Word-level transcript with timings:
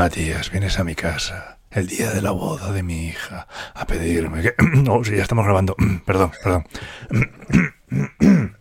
Matías, 0.00 0.50
vienes 0.50 0.78
a 0.78 0.84
mi 0.84 0.94
casa 0.94 1.58
el 1.70 1.86
día 1.86 2.10
de 2.10 2.22
la 2.22 2.30
boda 2.30 2.72
de 2.72 2.82
mi 2.82 3.08
hija 3.08 3.46
a 3.74 3.86
pedirme 3.86 4.40
que... 4.40 4.54
Oh, 4.88 5.04
sí, 5.04 5.14
ya 5.14 5.20
estamos 5.20 5.44
grabando. 5.44 5.76
perdón, 6.06 6.32
perdón. 6.42 6.64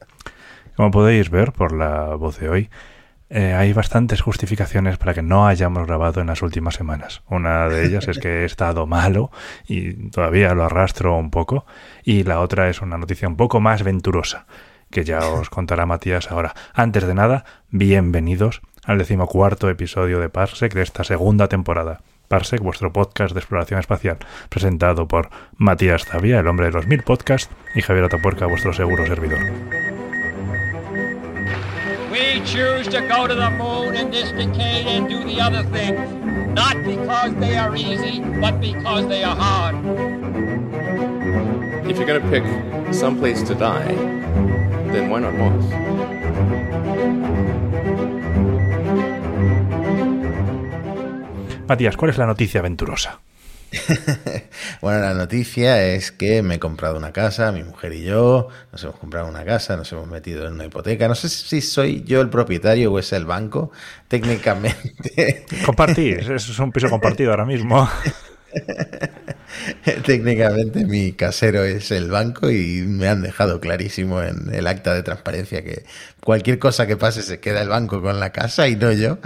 Como 0.76 0.92
podéis 0.92 1.30
ver 1.30 1.54
por 1.54 1.72
la 1.72 2.16
voz 2.16 2.40
de 2.40 2.50
hoy, 2.50 2.70
eh, 3.30 3.54
hay 3.54 3.72
bastantes 3.72 4.20
justificaciones 4.20 4.98
para 4.98 5.14
que 5.14 5.22
no 5.22 5.48
hayamos 5.48 5.88
grabado 5.88 6.20
en 6.20 6.28
las 6.28 6.42
últimas 6.42 6.76
semanas. 6.76 7.24
Una 7.30 7.70
de 7.70 7.86
ellas 7.86 8.10
es 8.10 8.20
que 8.20 8.42
he 8.42 8.46
estado 8.46 8.86
malo 8.86 9.32
y 9.66 10.10
todavía 10.10 10.54
lo 10.54 10.66
arrastro 10.66 11.16
un 11.16 11.32
poco. 11.32 11.66
Y 12.04 12.24
la 12.26 12.42
otra 12.42 12.70
es 12.70 12.82
una 12.82 12.98
noticia 12.98 13.30
un 13.30 13.38
poco 13.38 13.62
más 13.62 13.84
venturosa, 13.84 14.46
que 14.92 15.06
ya 15.06 15.20
os 15.20 15.50
contará 15.50 15.86
Matías 15.86 16.32
ahora. 16.32 16.54
Antes 16.74 17.08
de 17.08 17.14
nada, 17.14 17.46
bienvenidos 17.70 18.62
al 18.86 18.98
decimocuarto 18.98 19.70
episodio 19.70 20.20
de 20.20 20.30
Parsec 20.30 20.74
de 20.74 20.82
esta 20.82 21.04
segunda 21.04 21.48
temporada. 21.48 22.02
Parsec, 22.28 22.62
vuestro 22.62 22.94
podcast 22.94 23.34
de 23.34 23.40
exploración 23.40 23.80
espacial, 23.80 24.18
presentado 24.50 25.08
por 25.08 25.30
Matías 25.58 26.06
Zavia, 26.06 26.40
el 26.40 26.48
hombre 26.48 26.68
de 26.68 26.74
los 26.74 26.88
mil 26.88 27.02
podcasts, 27.04 27.50
y 27.74 27.82
Javier 27.82 28.06
Atapuerca, 28.06 28.46
vuestro 28.46 28.72
seguro 28.72 29.06
servidor. 29.08 29.40
We 32.12 32.42
choose 32.46 32.88
to 32.90 33.02
go 33.02 33.28
to 33.28 33.36
the 33.36 33.50
moon 33.52 33.96
in 33.96 34.12
this 34.12 34.32
decade 34.32 34.88
and 34.88 35.10
do 35.10 35.24
the 35.24 35.42
other 35.42 35.64
things, 35.72 36.00
not 36.54 36.76
because 36.86 37.34
they 37.40 37.58
are 37.58 37.76
easy, 37.76 38.22
but 38.40 38.60
because 38.60 39.08
they 39.08 39.24
are 39.24 39.36
hard. 39.36 39.76
If 41.90 41.98
you're 41.98 42.06
going 42.06 42.22
to 42.22 42.30
pick 42.30 42.44
some 42.94 43.18
place 43.18 43.42
to 43.44 43.56
die, 43.56 43.96
then 44.92 45.10
why 45.10 45.20
not 45.20 45.34
Mars? 45.34 45.66
Matías, 51.70 51.96
¿cuál 51.98 52.10
es 52.10 52.18
la 52.18 52.26
noticia 52.26 52.62
aventurosa? 52.62 53.20
bueno, 54.82 55.02
la 55.02 55.14
noticia 55.14 55.86
es 55.86 56.12
que 56.12 56.42
me 56.42 56.56
he 56.56 56.60
comprado 56.60 56.98
una 56.98 57.14
casa, 57.14 57.52
mi 57.52 57.64
mujer 57.64 57.94
y 57.94 58.04
yo, 58.04 58.48
nos 58.72 58.84
hemos 58.84 58.96
comprado 58.96 59.28
una 59.28 59.46
casa, 59.46 59.78
nos 59.78 59.92
hemos 59.92 60.08
metido 60.08 60.48
en 60.48 60.54
una 60.54 60.66
hipoteca. 60.66 61.08
No 61.08 61.14
sé 61.14 61.30
si 61.30 61.62
soy 61.62 62.04
yo 62.06 62.22
el 62.22 62.30
propietario 62.30 62.92
o 62.92 62.98
es 62.98 63.14
el 63.14 63.26
banco, 63.26 63.72
técnicamente. 64.08 65.46
Compartís, 65.66 66.28
es 66.28 66.58
un 66.58 66.72
piso 66.72 66.90
compartido 66.90 67.30
ahora 67.30 67.46
mismo. 67.46 67.88
Técnicamente 70.06 70.86
mi 70.86 71.14
casero 71.14 71.64
es 71.64 71.92
el 71.92 72.10
banco 72.10 72.50
y 72.50 72.84
me 72.88 73.08
han 73.08 73.22
dejado 73.22 73.60
clarísimo 73.60 74.22
en 74.22 74.54
el 74.54 74.68
acta 74.68 74.94
de 74.94 75.04
transparencia 75.04 75.64
que 75.64 75.84
cualquier 76.24 76.60
cosa 76.60 76.88
que 76.88 76.98
pase 76.98 77.22
se 77.22 77.40
queda 77.40 77.62
el 77.62 77.70
banco 77.70 78.02
con 78.02 78.20
la 78.20 78.32
casa 78.32 78.68
y 78.68 78.76
no 78.76 78.92
yo. 78.92 79.18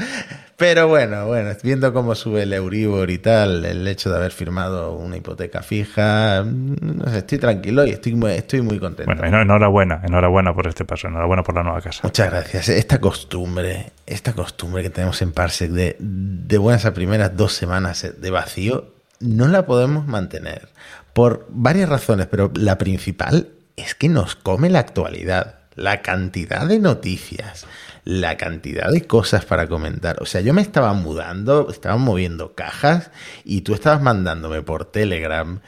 Pero 0.56 0.88
bueno, 0.88 1.26
bueno, 1.26 1.50
viendo 1.64 1.92
cómo 1.94 2.14
sube 2.14 2.44
el 2.44 2.54
Euribor 2.54 3.10
y 3.10 3.18
tal, 3.18 3.66
el 3.66 3.88
hecho 3.88 4.12
de 4.12 4.18
haber 4.18 4.32
firmado 4.32 4.94
una 4.94 5.18
hipoteca 5.18 5.64
fija, 5.64 6.44
no 6.46 7.12
sé, 7.12 7.18
estoy 7.18 7.40
tranquilo 7.40 7.86
y 7.86 7.90
estoy 7.90 8.14
muy, 8.14 8.32
estoy 8.32 8.62
muy 8.62 8.80
contento. 8.80 9.12
Bueno, 9.14 9.42
enhorabuena, 9.42 10.02
enhorabuena 10.08 10.54
por 10.54 10.68
este 10.68 10.86
paso, 10.86 11.08
enhorabuena 11.08 11.44
por 11.44 11.56
la 11.56 11.64
nueva 11.64 11.82
casa. 11.82 12.02
Muchas 12.04 12.30
gracias. 12.30 12.70
Esta 12.70 13.00
costumbre, 13.00 13.92
esta 14.06 14.34
costumbre 14.34 14.84
que 14.84 14.92
tenemos 14.92 15.22
en 15.24 15.34
Parsec 15.34 15.72
de, 15.72 15.98
de 16.00 16.58
buenas 16.60 16.86
a 16.86 16.94
primeras 16.94 17.36
dos 17.36 17.54
semanas 17.54 18.08
de 18.18 18.32
vacío, 18.32 18.93
no 19.24 19.48
la 19.48 19.66
podemos 19.66 20.08
mantener 20.08 20.70
por 21.14 21.48
varias 21.50 21.90
razones, 21.90 22.28
pero 22.28 22.52
la 22.56 22.78
principal 22.78 23.50
es 23.76 23.96
que 23.96 24.10
nos 24.10 24.36
come 24.36 24.70
la 24.70 24.80
actualidad, 24.80 25.60
la 25.76 26.02
cantidad 26.02 26.68
de 26.68 26.80
noticias 26.80 27.66
la 28.06 28.36
cantidad 28.36 28.90
de 28.90 29.08
cosas 29.08 29.46
para 29.46 29.68
comentar. 29.68 30.22
O 30.22 30.26
sea, 30.26 30.42
yo 30.42 30.54
me 30.54 30.62
estaba 30.62 30.94
mudando, 30.94 31.70
estaba 31.70 31.98
moviendo 31.98 32.54
cajas 32.54 33.12
y 33.46 33.62
tú 33.62 33.74
estabas 33.74 34.02
mandándome 34.02 34.62
por 34.62 34.86
Telegram 34.86 35.62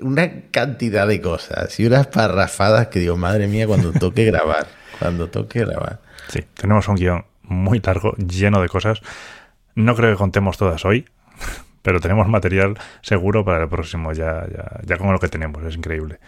una 0.00 0.42
cantidad 0.50 1.06
de 1.06 1.20
cosas 1.20 1.78
y 1.78 1.86
unas 1.86 2.06
parrafadas 2.06 2.88
que 2.88 3.00
digo, 3.00 3.16
madre 3.16 3.46
mía, 3.48 3.66
cuando 3.66 3.92
toque 3.92 4.24
grabar, 4.24 4.66
cuando 4.98 5.28
toque 5.28 5.60
grabar. 5.60 6.00
Sí, 6.28 6.44
tenemos 6.54 6.88
un 6.88 6.96
guion 6.96 7.26
muy 7.42 7.80
largo, 7.80 8.14
lleno 8.16 8.62
de 8.62 8.68
cosas. 8.68 9.00
No 9.74 9.94
creo 9.94 10.10
que 10.10 10.16
contemos 10.16 10.56
todas 10.56 10.84
hoy, 10.84 11.06
pero 11.82 12.00
tenemos 12.00 12.28
material 12.28 12.78
seguro 13.02 13.44
para 13.44 13.62
el 13.62 13.68
próximo, 13.68 14.12
ya, 14.12 14.46
ya, 14.52 14.80
ya 14.84 14.98
con 14.98 15.12
lo 15.12 15.18
que 15.18 15.28
tenemos, 15.28 15.64
es 15.64 15.76
increíble. 15.76 16.18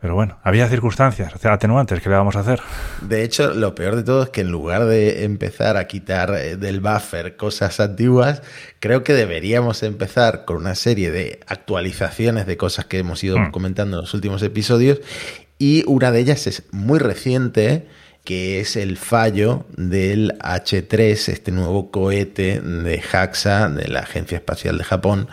Pero 0.00 0.14
bueno, 0.14 0.38
había 0.42 0.68
circunstancias 0.68 1.32
atenuantes 1.44 2.02
que 2.02 2.10
le 2.10 2.16
vamos 2.16 2.36
a 2.36 2.40
hacer. 2.40 2.60
De 3.00 3.24
hecho, 3.24 3.54
lo 3.54 3.74
peor 3.74 3.96
de 3.96 4.02
todo 4.02 4.24
es 4.24 4.28
que 4.28 4.42
en 4.42 4.50
lugar 4.50 4.84
de 4.84 5.24
empezar 5.24 5.78
a 5.78 5.86
quitar 5.86 6.34
eh, 6.34 6.56
del 6.56 6.80
buffer 6.80 7.36
cosas 7.36 7.80
antiguas, 7.80 8.42
creo 8.78 9.02
que 9.02 9.14
deberíamos 9.14 9.82
empezar 9.82 10.44
con 10.44 10.58
una 10.58 10.74
serie 10.74 11.10
de 11.10 11.40
actualizaciones 11.46 12.46
de 12.46 12.58
cosas 12.58 12.84
que 12.84 12.98
hemos 12.98 13.24
ido 13.24 13.38
mm. 13.38 13.50
comentando 13.50 13.96
en 13.96 14.02
los 14.02 14.12
últimos 14.12 14.42
episodios. 14.42 15.00
Y 15.58 15.82
una 15.86 16.12
de 16.12 16.20
ellas 16.20 16.46
es 16.46 16.64
muy 16.72 16.98
reciente, 16.98 17.88
que 18.26 18.58
es 18.58 18.74
el 18.74 18.96
fallo 18.96 19.64
del 19.76 20.36
H3, 20.40 21.28
este 21.28 21.52
nuevo 21.52 21.92
cohete 21.92 22.60
de 22.60 23.00
JAXA, 23.00 23.68
de 23.68 23.86
la 23.86 24.00
Agencia 24.00 24.36
Espacial 24.36 24.76
de 24.78 24.84
Japón, 24.84 25.28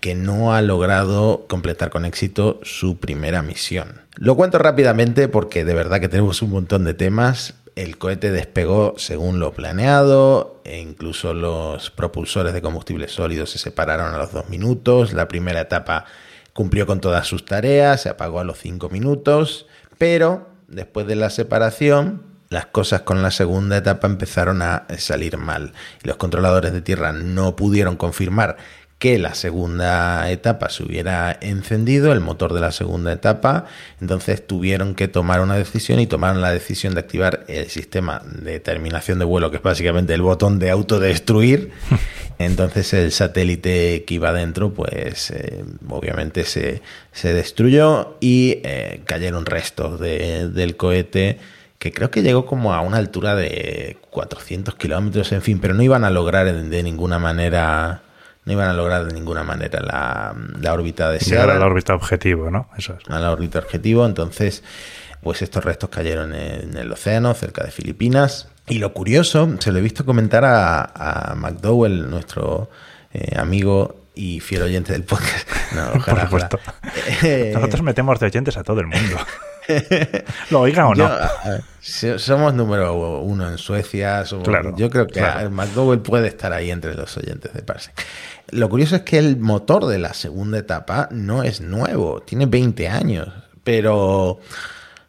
que 0.00 0.14
no 0.14 0.54
ha 0.54 0.60
logrado 0.60 1.46
completar 1.48 1.88
con 1.88 2.04
éxito 2.04 2.60
su 2.62 2.98
primera 2.98 3.40
misión. 3.40 4.02
Lo 4.16 4.36
cuento 4.36 4.58
rápidamente 4.58 5.26
porque 5.26 5.64
de 5.64 5.72
verdad 5.72 6.00
que 6.00 6.10
tenemos 6.10 6.42
un 6.42 6.50
montón 6.50 6.84
de 6.84 6.92
temas. 6.92 7.54
El 7.76 7.96
cohete 7.96 8.30
despegó 8.30 8.92
según 8.98 9.40
lo 9.40 9.54
planeado 9.54 10.60
e 10.64 10.80
incluso 10.80 11.32
los 11.32 11.90
propulsores 11.90 12.52
de 12.52 12.60
combustibles 12.60 13.12
sólidos 13.12 13.50
se 13.50 13.58
separaron 13.58 14.12
a 14.12 14.18
los 14.18 14.32
dos 14.32 14.50
minutos. 14.50 15.14
La 15.14 15.28
primera 15.28 15.62
etapa 15.62 16.04
cumplió 16.52 16.86
con 16.86 17.00
todas 17.00 17.26
sus 17.26 17.46
tareas, 17.46 18.02
se 18.02 18.10
apagó 18.10 18.38
a 18.38 18.44
los 18.44 18.58
cinco 18.58 18.90
minutos, 18.90 19.66
pero 19.96 20.46
después 20.68 21.06
de 21.06 21.16
la 21.16 21.30
separación 21.30 22.33
las 22.50 22.66
cosas 22.66 23.02
con 23.02 23.22
la 23.22 23.30
segunda 23.30 23.76
etapa 23.76 24.06
empezaron 24.06 24.62
a 24.62 24.86
salir 24.98 25.36
mal. 25.36 25.72
Los 26.02 26.16
controladores 26.16 26.72
de 26.72 26.82
tierra 26.82 27.12
no 27.12 27.56
pudieron 27.56 27.96
confirmar 27.96 28.56
que 29.04 29.18
la 29.18 29.34
segunda 29.34 30.30
etapa 30.30 30.70
se 30.70 30.82
hubiera 30.82 31.36
encendido, 31.42 32.12
el 32.12 32.20
motor 32.20 32.54
de 32.54 32.60
la 32.60 32.72
segunda 32.72 33.12
etapa, 33.12 33.66
entonces 34.00 34.46
tuvieron 34.46 34.94
que 34.94 35.08
tomar 35.08 35.42
una 35.42 35.56
decisión 35.56 36.00
y 36.00 36.06
tomaron 36.06 36.40
la 36.40 36.52
decisión 36.52 36.94
de 36.94 37.00
activar 37.00 37.44
el 37.48 37.68
sistema 37.68 38.22
de 38.24 38.60
terminación 38.60 39.18
de 39.18 39.26
vuelo, 39.26 39.50
que 39.50 39.58
es 39.58 39.62
básicamente 39.62 40.14
el 40.14 40.22
botón 40.22 40.58
de 40.58 40.70
autodestruir. 40.70 41.72
Entonces 42.38 42.94
el 42.94 43.12
satélite 43.12 44.04
que 44.06 44.14
iba 44.14 44.32
dentro, 44.32 44.72
pues 44.72 45.30
eh, 45.32 45.64
obviamente 45.88 46.44
se, 46.44 46.80
destruyó 47.22 48.16
y 48.20 48.60
eh, 48.64 49.02
cayeron 49.04 49.44
restos 49.44 50.00
del 50.00 50.76
cohete 50.76 51.38
que 51.84 51.92
creo 51.92 52.10
que 52.10 52.22
llegó 52.22 52.46
como 52.46 52.72
a 52.72 52.80
una 52.80 52.96
altura 52.96 53.34
de 53.34 53.98
400 54.08 54.74
kilómetros, 54.76 55.32
en 55.32 55.42
fin, 55.42 55.58
pero 55.58 55.74
no 55.74 55.82
iban 55.82 56.02
a 56.02 56.08
lograr 56.08 56.50
de 56.50 56.82
ninguna 56.82 57.18
manera 57.18 58.00
no 58.46 58.52
iban 58.54 58.70
a 58.70 58.72
lograr 58.72 59.04
de 59.04 59.12
ninguna 59.12 59.42
manera 59.42 59.80
la, 59.82 60.34
la 60.62 60.72
órbita 60.72 61.10
deseada. 61.10 61.42
Llegar 61.42 61.56
a 61.58 61.60
la 61.60 61.66
órbita 61.66 61.94
objetivo, 61.94 62.50
¿no? 62.50 62.70
Eso 62.78 62.96
es. 62.98 63.06
A 63.10 63.18
la 63.18 63.30
órbita 63.30 63.58
objetivo, 63.58 64.06
entonces, 64.06 64.64
pues 65.22 65.42
estos 65.42 65.62
restos 65.62 65.90
cayeron 65.90 66.34
en 66.34 66.74
el 66.74 66.90
océano, 66.90 67.34
cerca 67.34 67.62
de 67.62 67.70
Filipinas. 67.70 68.48
Y 68.66 68.78
lo 68.78 68.94
curioso, 68.94 69.46
se 69.58 69.70
lo 69.70 69.78
he 69.78 69.82
visto 69.82 70.06
comentar 70.06 70.46
a, 70.46 70.84
a 70.94 71.34
McDowell, 71.34 72.08
nuestro 72.08 72.70
eh, 73.12 73.36
amigo 73.36 74.04
y 74.14 74.40
fiel 74.40 74.62
oyente 74.62 74.94
del 74.94 75.04
podcast. 75.04 75.46
No, 75.74 75.90
ojalá, 75.96 76.30
Por 76.30 76.40
supuesto. 76.40 76.60
Nosotros 77.52 77.82
metemos 77.82 78.20
de 78.20 78.26
oyentes 78.26 78.56
a 78.56 78.62
todo 78.62 78.80
el 78.80 78.86
mundo. 78.86 79.18
¿Lo 80.50 80.60
oigan 80.60 80.86
o 80.86 80.94
no? 80.94 81.10
somos 81.80 82.54
número 82.54 83.20
uno 83.20 83.48
en 83.48 83.58
Suecia. 83.58 84.24
yo 84.76 84.90
creo 84.90 85.06
que 85.06 85.22
McDowell 85.50 86.00
puede 86.00 86.28
estar 86.28 86.52
ahí 86.52 86.70
entre 86.70 86.94
los 86.94 87.16
oyentes 87.16 87.52
de 87.52 87.62
Parsec. 87.62 87.94
Lo 88.50 88.68
curioso 88.68 88.96
es 88.96 89.02
que 89.02 89.18
el 89.18 89.38
motor 89.38 89.86
de 89.86 89.98
la 89.98 90.14
segunda 90.14 90.58
etapa 90.58 91.08
no 91.10 91.42
es 91.42 91.60
nuevo, 91.60 92.20
tiene 92.20 92.46
20 92.46 92.88
años, 92.88 93.28
pero 93.62 94.38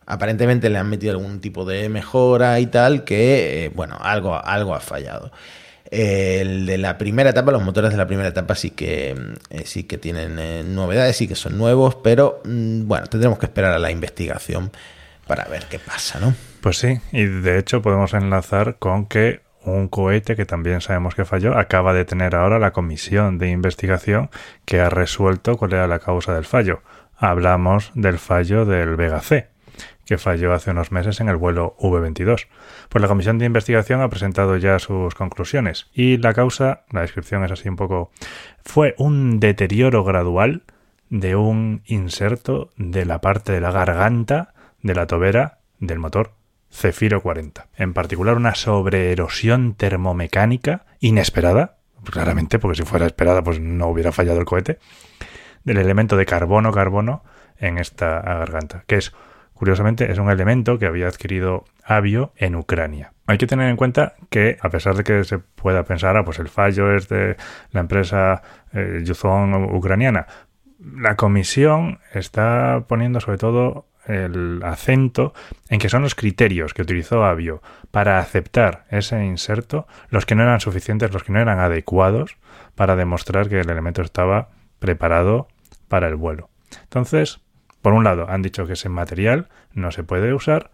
aparentemente 0.05 0.69
le 0.69 0.77
han 0.77 0.89
metido 0.89 1.13
algún 1.13 1.39
tipo 1.39 1.65
de 1.65 1.89
mejora 1.89 2.59
y 2.59 2.67
tal 2.67 3.03
que, 3.03 3.65
eh, 3.65 3.71
bueno, 3.73 3.97
algo, 3.99 4.35
algo 4.35 4.75
ha 4.75 4.79
fallado. 4.79 5.31
El 5.91 6.65
de 6.65 6.77
la 6.77 6.97
primera 6.97 7.29
etapa, 7.29 7.51
los 7.51 7.63
motores 7.63 7.91
de 7.91 7.97
la 7.97 8.07
primera 8.07 8.29
etapa 8.29 8.55
sí 8.55 8.71
que, 8.71 9.15
eh, 9.49 9.63
sí 9.65 9.83
que 9.83 9.97
tienen 9.97 10.39
eh, 10.39 10.63
novedades, 10.65 11.15
sí 11.15 11.27
que 11.27 11.35
son 11.35 11.57
nuevos, 11.57 11.95
pero 11.95 12.41
mm, 12.43 12.87
bueno, 12.87 13.07
tendremos 13.07 13.37
que 13.37 13.45
esperar 13.45 13.73
a 13.73 13.79
la 13.79 13.91
investigación 13.91 14.71
para 15.27 15.45
ver 15.45 15.65
qué 15.69 15.79
pasa, 15.79 16.19
¿no? 16.19 16.33
Pues 16.61 16.77
sí, 16.77 16.99
y 17.11 17.25
de 17.25 17.59
hecho 17.59 17.81
podemos 17.81 18.13
enlazar 18.13 18.77
con 18.79 19.05
que 19.05 19.41
un 19.63 19.87
cohete 19.87 20.35
que 20.35 20.45
también 20.45 20.81
sabemos 20.81 21.15
que 21.15 21.25
falló 21.25 21.57
acaba 21.57 21.93
de 21.93 22.05
tener 22.05 22.35
ahora 22.35 22.59
la 22.59 22.71
comisión 22.71 23.37
de 23.37 23.49
investigación 23.49 24.29
que 24.65 24.79
ha 24.79 24.89
resuelto 24.89 25.57
cuál 25.57 25.73
era 25.73 25.87
la 25.87 25.99
causa 25.99 26.33
del 26.33 26.45
fallo. 26.45 26.81
Hablamos 27.17 27.91
del 27.95 28.19
fallo 28.19 28.65
del 28.65 28.95
Vega 28.95 29.21
C. 29.21 29.54
que 30.05 30.17
falló 30.17 30.53
hace 30.53 30.71
unos 30.71 30.91
meses 30.91 31.19
en 31.19 31.29
el 31.29 31.35
vuelo 31.35 31.75
V22. 31.79 32.47
Pues 32.89 33.01
la 33.01 33.07
comisión 33.07 33.37
de 33.37 33.45
investigación 33.45 34.01
ha 34.01 34.09
presentado 34.09 34.57
ya 34.57 34.79
sus 34.79 35.15
conclusiones 35.15 35.87
y 35.93 36.17
la 36.17 36.33
causa, 36.33 36.85
la 36.91 37.01
descripción 37.01 37.43
es 37.43 37.51
así 37.51 37.69
un 37.69 37.75
poco, 37.75 38.11
fue 38.63 38.95
un 38.97 39.39
deterioro 39.39 40.03
gradual 40.03 40.63
de 41.09 41.35
un 41.35 41.81
inserto 41.85 42.71
de 42.77 43.05
la 43.05 43.21
parte 43.21 43.51
de 43.51 43.61
la 43.61 43.71
garganta 43.71 44.53
de 44.81 44.95
la 44.95 45.07
tobera 45.07 45.59
del 45.79 45.99
motor 45.99 46.33
Cefiro 46.71 47.21
40. 47.21 47.67
En 47.77 47.93
particular 47.93 48.35
una 48.35 48.53
sobreerosión 48.53 49.75
termomecánica 49.75 50.85
inesperada, 50.99 51.77
claramente, 52.03 52.59
porque 52.59 52.77
si 52.77 52.83
fuera 52.83 53.05
esperada 53.05 53.43
pues 53.43 53.59
no 53.59 53.87
hubiera 53.87 54.11
fallado 54.11 54.39
el 54.39 54.45
cohete, 54.45 54.79
del 55.63 55.77
elemento 55.77 56.17
de 56.17 56.25
carbono-carbono 56.25 57.23
en 57.57 57.77
esta 57.77 58.21
garganta, 58.21 58.83
que 58.87 58.97
es, 58.97 59.13
curiosamente, 59.55 60.11
es 60.11 60.19
un 60.19 60.29
elemento 60.29 60.77
que 60.77 60.85
había 60.85 61.07
adquirido 61.07 61.65
Avio 61.83 62.33
en 62.35 62.55
Ucrania. 62.55 63.13
Hay 63.25 63.39
que 63.39 63.47
tener 63.47 63.69
en 63.69 63.77
cuenta 63.77 64.13
que, 64.29 64.57
a 64.61 64.69
pesar 64.69 64.95
de 64.95 65.03
que 65.03 65.23
se 65.23 65.39
pueda 65.39 65.83
pensar, 65.83 66.15
ah, 66.15 66.23
pues 66.23 66.37
el 66.37 66.49
fallo 66.49 66.95
es 66.95 67.09
de 67.09 67.37
la 67.71 67.79
empresa 67.79 68.43
eh, 68.73 69.03
ucraniana, 69.71 70.27
la 70.79 71.15
comisión 71.15 71.99
está 72.13 72.85
poniendo 72.87 73.19
sobre 73.19 73.37
todo 73.37 73.87
el 74.05 74.61
acento 74.63 75.33
en 75.69 75.79
que 75.79 75.89
son 75.89 76.03
los 76.03 76.13
criterios 76.13 76.75
que 76.75 76.83
utilizó 76.83 77.23
Avio 77.25 77.63
para 77.89 78.19
aceptar 78.19 78.85
ese 78.91 79.25
inserto 79.25 79.87
los 80.09 80.27
que 80.27 80.35
no 80.35 80.43
eran 80.43 80.59
suficientes, 80.59 81.11
los 81.11 81.23
que 81.23 81.31
no 81.31 81.39
eran 81.39 81.59
adecuados 81.59 82.37
para 82.75 82.95
demostrar 82.95 83.49
que 83.49 83.61
el 83.61 83.69
elemento 83.69 84.03
estaba 84.03 84.49
preparado 84.79 85.47
para 85.87 86.07
el 86.07 86.15
vuelo. 86.15 86.49
Entonces, 86.83 87.39
por 87.85 87.93
un 87.93 88.03
lado, 88.03 88.25
han 88.27 88.41
dicho 88.41 88.65
que 88.65 88.73
ese 88.73 88.89
material 88.89 89.47
no 89.75 89.91
se 89.91 90.01
puede 90.01 90.33
usar. 90.33 90.71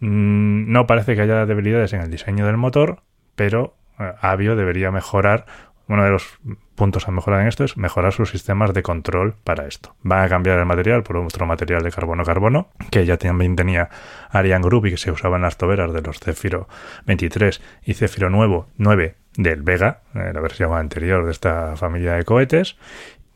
Mm, 0.00 0.72
no 0.72 0.84
parece 0.88 1.14
que 1.14 1.22
haya 1.22 1.46
debilidades 1.46 1.92
en 1.92 2.00
el 2.00 2.10
diseño 2.10 2.44
del 2.44 2.56
motor, 2.56 3.04
pero 3.36 3.76
eh, 4.00 4.14
Avio 4.20 4.56
debería 4.56 4.90
mejorar. 4.90 5.46
Uno 5.86 6.02
de 6.02 6.10
los 6.10 6.40
puntos 6.74 7.06
a 7.06 7.12
mejorar 7.12 7.42
en 7.42 7.46
esto 7.46 7.62
es 7.62 7.76
mejorar 7.76 8.12
sus 8.12 8.30
sistemas 8.30 8.74
de 8.74 8.82
control 8.82 9.36
para 9.44 9.68
esto. 9.68 9.94
Van 10.02 10.24
a 10.24 10.28
cambiar 10.28 10.58
el 10.58 10.66
material 10.66 11.04
por 11.04 11.18
otro 11.18 11.46
material 11.46 11.84
de 11.84 11.92
carbono-carbono, 11.92 12.70
que 12.90 13.06
ya 13.06 13.16
también 13.16 13.54
tenía 13.54 13.88
Ariane 14.30 14.64
Group 14.64 14.86
y 14.86 14.90
que 14.90 14.96
se 14.96 15.12
usaba 15.12 15.36
en 15.36 15.42
las 15.42 15.56
toberas 15.56 15.92
de 15.92 16.02
los 16.02 16.18
Zephyro 16.18 16.68
23 17.06 17.62
y 17.84 17.94
nuevo 18.28 18.66
9 18.76 19.14
del 19.36 19.62
Vega, 19.62 20.00
eh, 20.16 20.32
la 20.34 20.40
versión 20.40 20.72
anterior 20.72 21.24
de 21.24 21.30
esta 21.30 21.76
familia 21.76 22.14
de 22.14 22.24
cohetes, 22.24 22.76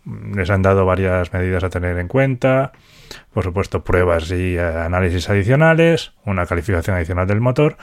les 0.05 0.51
han 0.51 0.63
dado 0.63 0.85
varias 0.85 1.33
medidas 1.33 1.65
a 1.65 1.71
tener 1.71 1.99
en 1.99 2.09
cuenta, 2.09 2.73
por 3.33 3.45
supuesto 3.45 3.85
pruebas 3.85 4.31
y 4.31 4.57
eh, 4.57 4.61
análisis 4.61 5.29
adicionales, 5.31 6.13
una 6.25 6.47
calificación 6.47 6.97
adicional 6.97 7.27
del 7.27 7.41
motor 7.41 7.77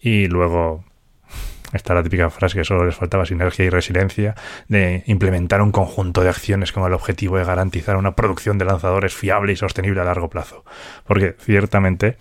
y 0.00 0.26
luego 0.26 0.84
está 1.72 1.94
la 1.94 2.02
típica 2.02 2.30
frase 2.30 2.58
que 2.58 2.64
solo 2.64 2.84
les 2.84 2.96
faltaba 2.96 3.26
sinergia 3.26 3.64
y 3.64 3.70
resiliencia 3.70 4.34
de 4.68 5.02
implementar 5.06 5.60
un 5.62 5.72
conjunto 5.72 6.22
de 6.22 6.30
acciones 6.30 6.72
con 6.72 6.84
el 6.84 6.94
objetivo 6.94 7.38
de 7.38 7.44
garantizar 7.44 7.96
una 7.96 8.14
producción 8.14 8.58
de 8.58 8.64
lanzadores 8.64 9.14
fiable 9.14 9.52
y 9.52 9.56
sostenible 9.56 10.00
a 10.00 10.04
largo 10.04 10.30
plazo. 10.30 10.64
Porque 11.06 11.36
ciertamente 11.38 12.16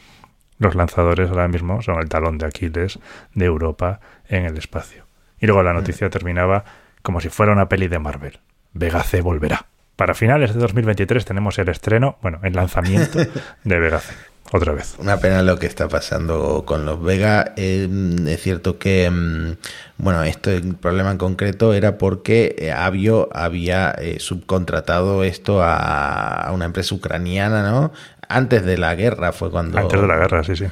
los 0.60 0.76
lanzadores 0.76 1.30
ahora 1.30 1.48
mismo 1.48 1.82
son 1.82 2.00
el 2.00 2.10
talón 2.10 2.38
de 2.38 2.48
Aquiles 2.48 3.00
de 3.34 3.46
Europa 3.46 4.00
en 4.28 4.46
el 4.46 4.58
espacio. 4.58 5.06
Y 5.40 5.46
luego 5.46 5.64
la 5.64 5.74
noticia 5.74 6.10
terminaba 6.10 6.66
como 7.02 7.22
si 7.22 7.30
fuera 7.30 7.54
una 7.54 7.70
peli 7.70 7.88
de 7.88 8.00
Marvel. 8.00 8.40
Vega 8.78 9.04
C 9.04 9.22
volverá. 9.22 9.66
Para 9.96 10.14
finales 10.14 10.54
de 10.54 10.60
2023 10.60 11.26
tenemos 11.26 11.58
el 11.58 11.70
estreno, 11.70 12.18
bueno, 12.22 12.40
el 12.44 12.54
lanzamiento 12.54 13.20
de 13.64 13.80
Vega 13.80 14.00
C. 14.00 14.14
Otra 14.52 14.72
vez. 14.72 14.96
Una 14.98 15.18
pena 15.18 15.44
lo 15.44 15.60
que 15.60 15.66
está 15.66 15.90
pasando 15.90 16.64
con 16.66 16.86
los 16.86 17.04
Vega. 17.04 17.54
Eh, 17.58 17.90
es 18.28 18.42
cierto 18.42 18.80
que, 18.80 19.10
mm, 19.10 19.58
bueno, 19.98 20.24
esto, 20.24 20.52
el 20.52 20.76
problema 20.76 21.12
en 21.12 21.18
concreto 21.18 21.74
era 21.74 21.98
porque 21.98 22.56
eh, 22.58 22.72
Avio 22.72 23.28
había 23.34 23.92
eh, 23.92 24.20
subcontratado 24.20 25.24
esto 25.26 25.62
a, 25.62 26.50
una 26.54 26.66
empresa 26.66 26.96
ucraniana, 26.96 27.70
¿no? 27.70 27.92
Antes 28.30 28.64
de 28.64 28.78
la 28.78 28.96
guerra 28.96 29.34
fue 29.34 29.52
cuando... 29.52 29.80
Antes 29.80 30.00
de 30.00 30.08
la 30.08 30.18
guerra, 30.18 30.44
sí, 30.44 30.56
sí. 30.56 30.66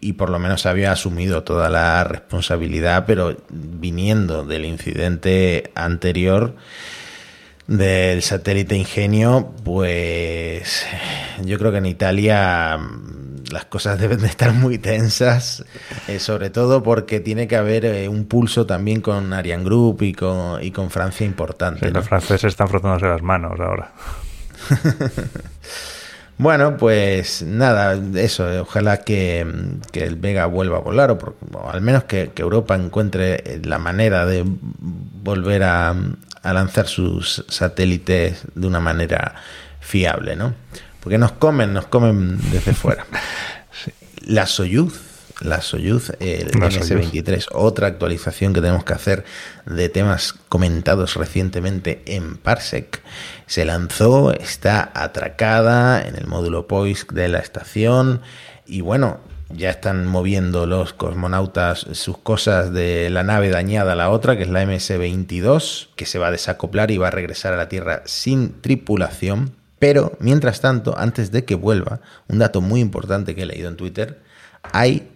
Y 0.00 0.14
por 0.14 0.30
lo 0.30 0.38
menos 0.38 0.64
había 0.66 0.92
asumido 0.92 1.42
toda 1.42 1.68
la 1.68 2.04
responsabilidad, 2.04 3.04
pero 3.06 3.36
viniendo 3.50 4.44
del 4.44 4.64
incidente 4.64 5.70
anterior 5.74 6.54
del 7.66 8.22
satélite 8.22 8.76
Ingenio, 8.76 9.52
pues 9.64 10.86
yo 11.44 11.58
creo 11.58 11.72
que 11.72 11.78
en 11.78 11.86
Italia 11.86 12.78
mm, 12.78 13.50
las 13.50 13.64
cosas 13.64 13.98
deben 14.00 14.20
de 14.20 14.26
estar 14.26 14.52
muy 14.52 14.78
tensas, 14.78 15.64
eh, 16.08 16.18
sobre 16.18 16.50
todo 16.50 16.82
porque 16.82 17.20
tiene 17.20 17.48
que 17.48 17.56
haber 17.56 17.84
eh, 17.84 18.08
un 18.08 18.26
pulso 18.26 18.66
también 18.66 19.00
con 19.00 19.32
Ariane 19.32 19.64
Group 19.64 20.02
y 20.02 20.12
con, 20.12 20.62
y 20.62 20.70
con 20.70 20.90
Francia 20.90 21.26
importante. 21.26 21.90
Los 21.90 22.08
franceses 22.08 22.44
están 22.44 22.68
frotándose 22.68 23.06
las 23.06 23.22
manos 23.22 23.58
ahora. 23.58 23.92
bueno, 26.38 26.76
pues 26.76 27.42
nada, 27.42 28.00
eso, 28.14 28.50
eh, 28.50 28.60
ojalá 28.60 28.98
que, 28.98 29.40
el 29.92 30.16
Vega 30.16 30.46
vuelva 30.46 30.78
a 30.78 30.80
volar, 30.80 31.10
o, 31.10 31.18
o 31.52 31.70
al 31.70 31.80
menos 31.80 32.04
que, 32.04 32.30
que 32.32 32.42
Europa 32.42 32.76
encuentre 32.76 33.60
la 33.64 33.78
manera 33.78 34.24
de 34.24 34.44
volver 34.46 35.64
a, 35.64 35.94
a 36.46 36.52
lanzar 36.52 36.86
sus 36.86 37.44
satélites 37.48 38.42
de 38.54 38.66
una 38.66 38.78
manera 38.78 39.34
fiable, 39.80 40.36
¿no? 40.36 40.54
Porque 41.00 41.18
nos 41.18 41.32
comen, 41.32 41.72
nos 41.72 41.86
comen 41.86 42.38
desde 42.50 42.72
fuera. 42.72 43.04
La 44.22 44.46
Soyuz, 44.46 45.00
la 45.40 45.60
Soyuz, 45.60 46.10
el 46.18 46.50
MS-23, 46.52 47.48
otra 47.52 47.88
actualización 47.88 48.52
que 48.54 48.60
tenemos 48.60 48.84
que 48.84 48.94
hacer 48.94 49.24
de 49.66 49.88
temas 49.88 50.32
comentados 50.48 51.14
recientemente 51.14 52.02
en 52.06 52.36
Parsec, 52.36 53.02
se 53.46 53.64
lanzó, 53.64 54.32
está 54.32 54.90
atracada 54.94 56.02
en 56.02 56.16
el 56.16 56.26
módulo 56.26 56.66
POISC 56.66 57.12
de 57.12 57.28
la 57.28 57.38
estación 57.38 58.22
y 58.66 58.80
bueno, 58.80 59.20
ya 59.50 59.70
están 59.70 60.06
moviendo 60.06 60.66
los 60.66 60.92
cosmonautas 60.92 61.86
sus 61.92 62.18
cosas 62.18 62.72
de 62.72 63.10
la 63.10 63.22
nave 63.22 63.50
dañada 63.50 63.92
a 63.92 63.96
la 63.96 64.10
otra, 64.10 64.36
que 64.36 64.42
es 64.42 64.48
la 64.48 64.64
MS-22, 64.64 65.88
que 65.94 66.06
se 66.06 66.18
va 66.18 66.28
a 66.28 66.32
desacoplar 66.32 66.90
y 66.90 66.98
va 66.98 67.08
a 67.08 67.12
regresar 67.12 67.52
a 67.52 67.56
la 67.56 67.68
Tierra 67.68 68.02
sin 68.06 68.60
tripulación. 68.60 69.52
Pero, 69.78 70.16
mientras 70.20 70.60
tanto, 70.60 70.98
antes 70.98 71.30
de 71.30 71.44
que 71.44 71.54
vuelva, 71.54 72.00
un 72.28 72.38
dato 72.38 72.60
muy 72.60 72.80
importante 72.80 73.34
que 73.34 73.42
he 73.42 73.46
leído 73.46 73.68
en 73.68 73.76
Twitter, 73.76 74.20
hay 74.62 75.10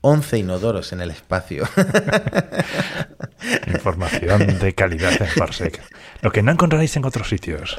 11 0.00 0.38
inodoros 0.38 0.92
en 0.92 1.00
el 1.00 1.10
espacio. 1.10 1.68
Información 3.66 4.58
de 4.58 4.74
calidad 4.74 5.20
en 5.20 5.28
Parsec. 5.36 5.82
Lo 6.22 6.30
que 6.30 6.42
no 6.42 6.52
encontraréis 6.52 6.96
en 6.96 7.04
otros 7.04 7.28
sitios. 7.28 7.78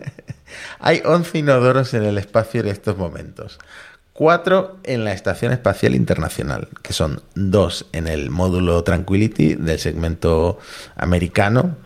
hay 0.80 1.02
11 1.04 1.38
inodoros 1.38 1.92
en 1.94 2.04
el 2.04 2.16
espacio 2.18 2.62
en 2.62 2.68
estos 2.68 2.96
momentos 2.96 3.58
cuatro 4.16 4.78
en 4.82 5.04
la 5.04 5.12
Estación 5.12 5.52
Espacial 5.52 5.94
Internacional, 5.94 6.68
que 6.82 6.94
son 6.94 7.20
dos 7.34 7.86
en 7.92 8.08
el 8.08 8.30
módulo 8.30 8.82
Tranquility 8.82 9.54
del 9.54 9.78
segmento 9.78 10.58
americano, 10.96 11.76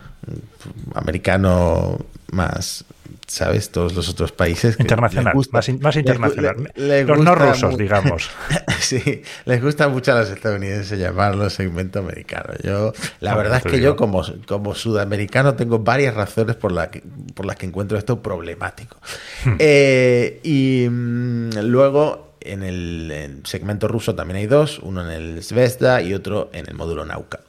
americano 0.95 1.99
más, 2.31 2.85
¿sabes? 3.27 3.69
Todos 3.71 3.93
los 3.95 4.09
otros 4.09 4.31
países. 4.31 4.79
internacional, 4.79 5.33
más, 5.51 5.69
internacional. 5.69 6.71
los 6.75 7.19
no 7.19 7.35
rusos, 7.35 7.77
digamos. 7.77 8.29
sí, 8.79 9.21
les 9.45 9.61
gusta 9.61 9.87
mucho 9.87 10.11
a 10.13 10.19
los 10.19 10.29
estadounidenses 10.29 10.99
llamarlo 10.99 11.49
segmento 11.49 11.99
americano. 11.99 12.53
Yo, 12.63 12.93
la 13.19 13.35
verdad 13.35 13.61
es 13.65 13.71
que 13.71 13.81
yo 13.81 13.95
como, 13.95 14.23
como 14.47 14.75
sudamericano 14.75 15.55
tengo 15.55 15.79
varias 15.79 16.15
razones 16.15 16.55
por, 16.55 16.71
la 16.71 16.89
por 17.33 17.45
las 17.45 17.55
que 17.55 17.65
encuentro 17.65 17.97
esto 17.97 18.21
problemático. 18.21 18.97
Hmm. 19.45 19.55
Eh, 19.59 20.39
y 20.43 20.87
mm, 20.89 21.59
luego 21.63 22.31
en 22.41 22.63
el, 22.63 23.41
segmento 23.43 23.87
ruso 23.87 24.15
también 24.15 24.37
hay 24.37 24.47
dos, 24.47 24.79
uno 24.79 25.01
en 25.01 25.11
el 25.11 25.43
Zvezda 25.43 26.01
y 26.01 26.13
otro 26.13 26.49
en 26.53 26.67
el 26.67 26.75
módulo 26.75 27.05
Nauka. 27.05 27.39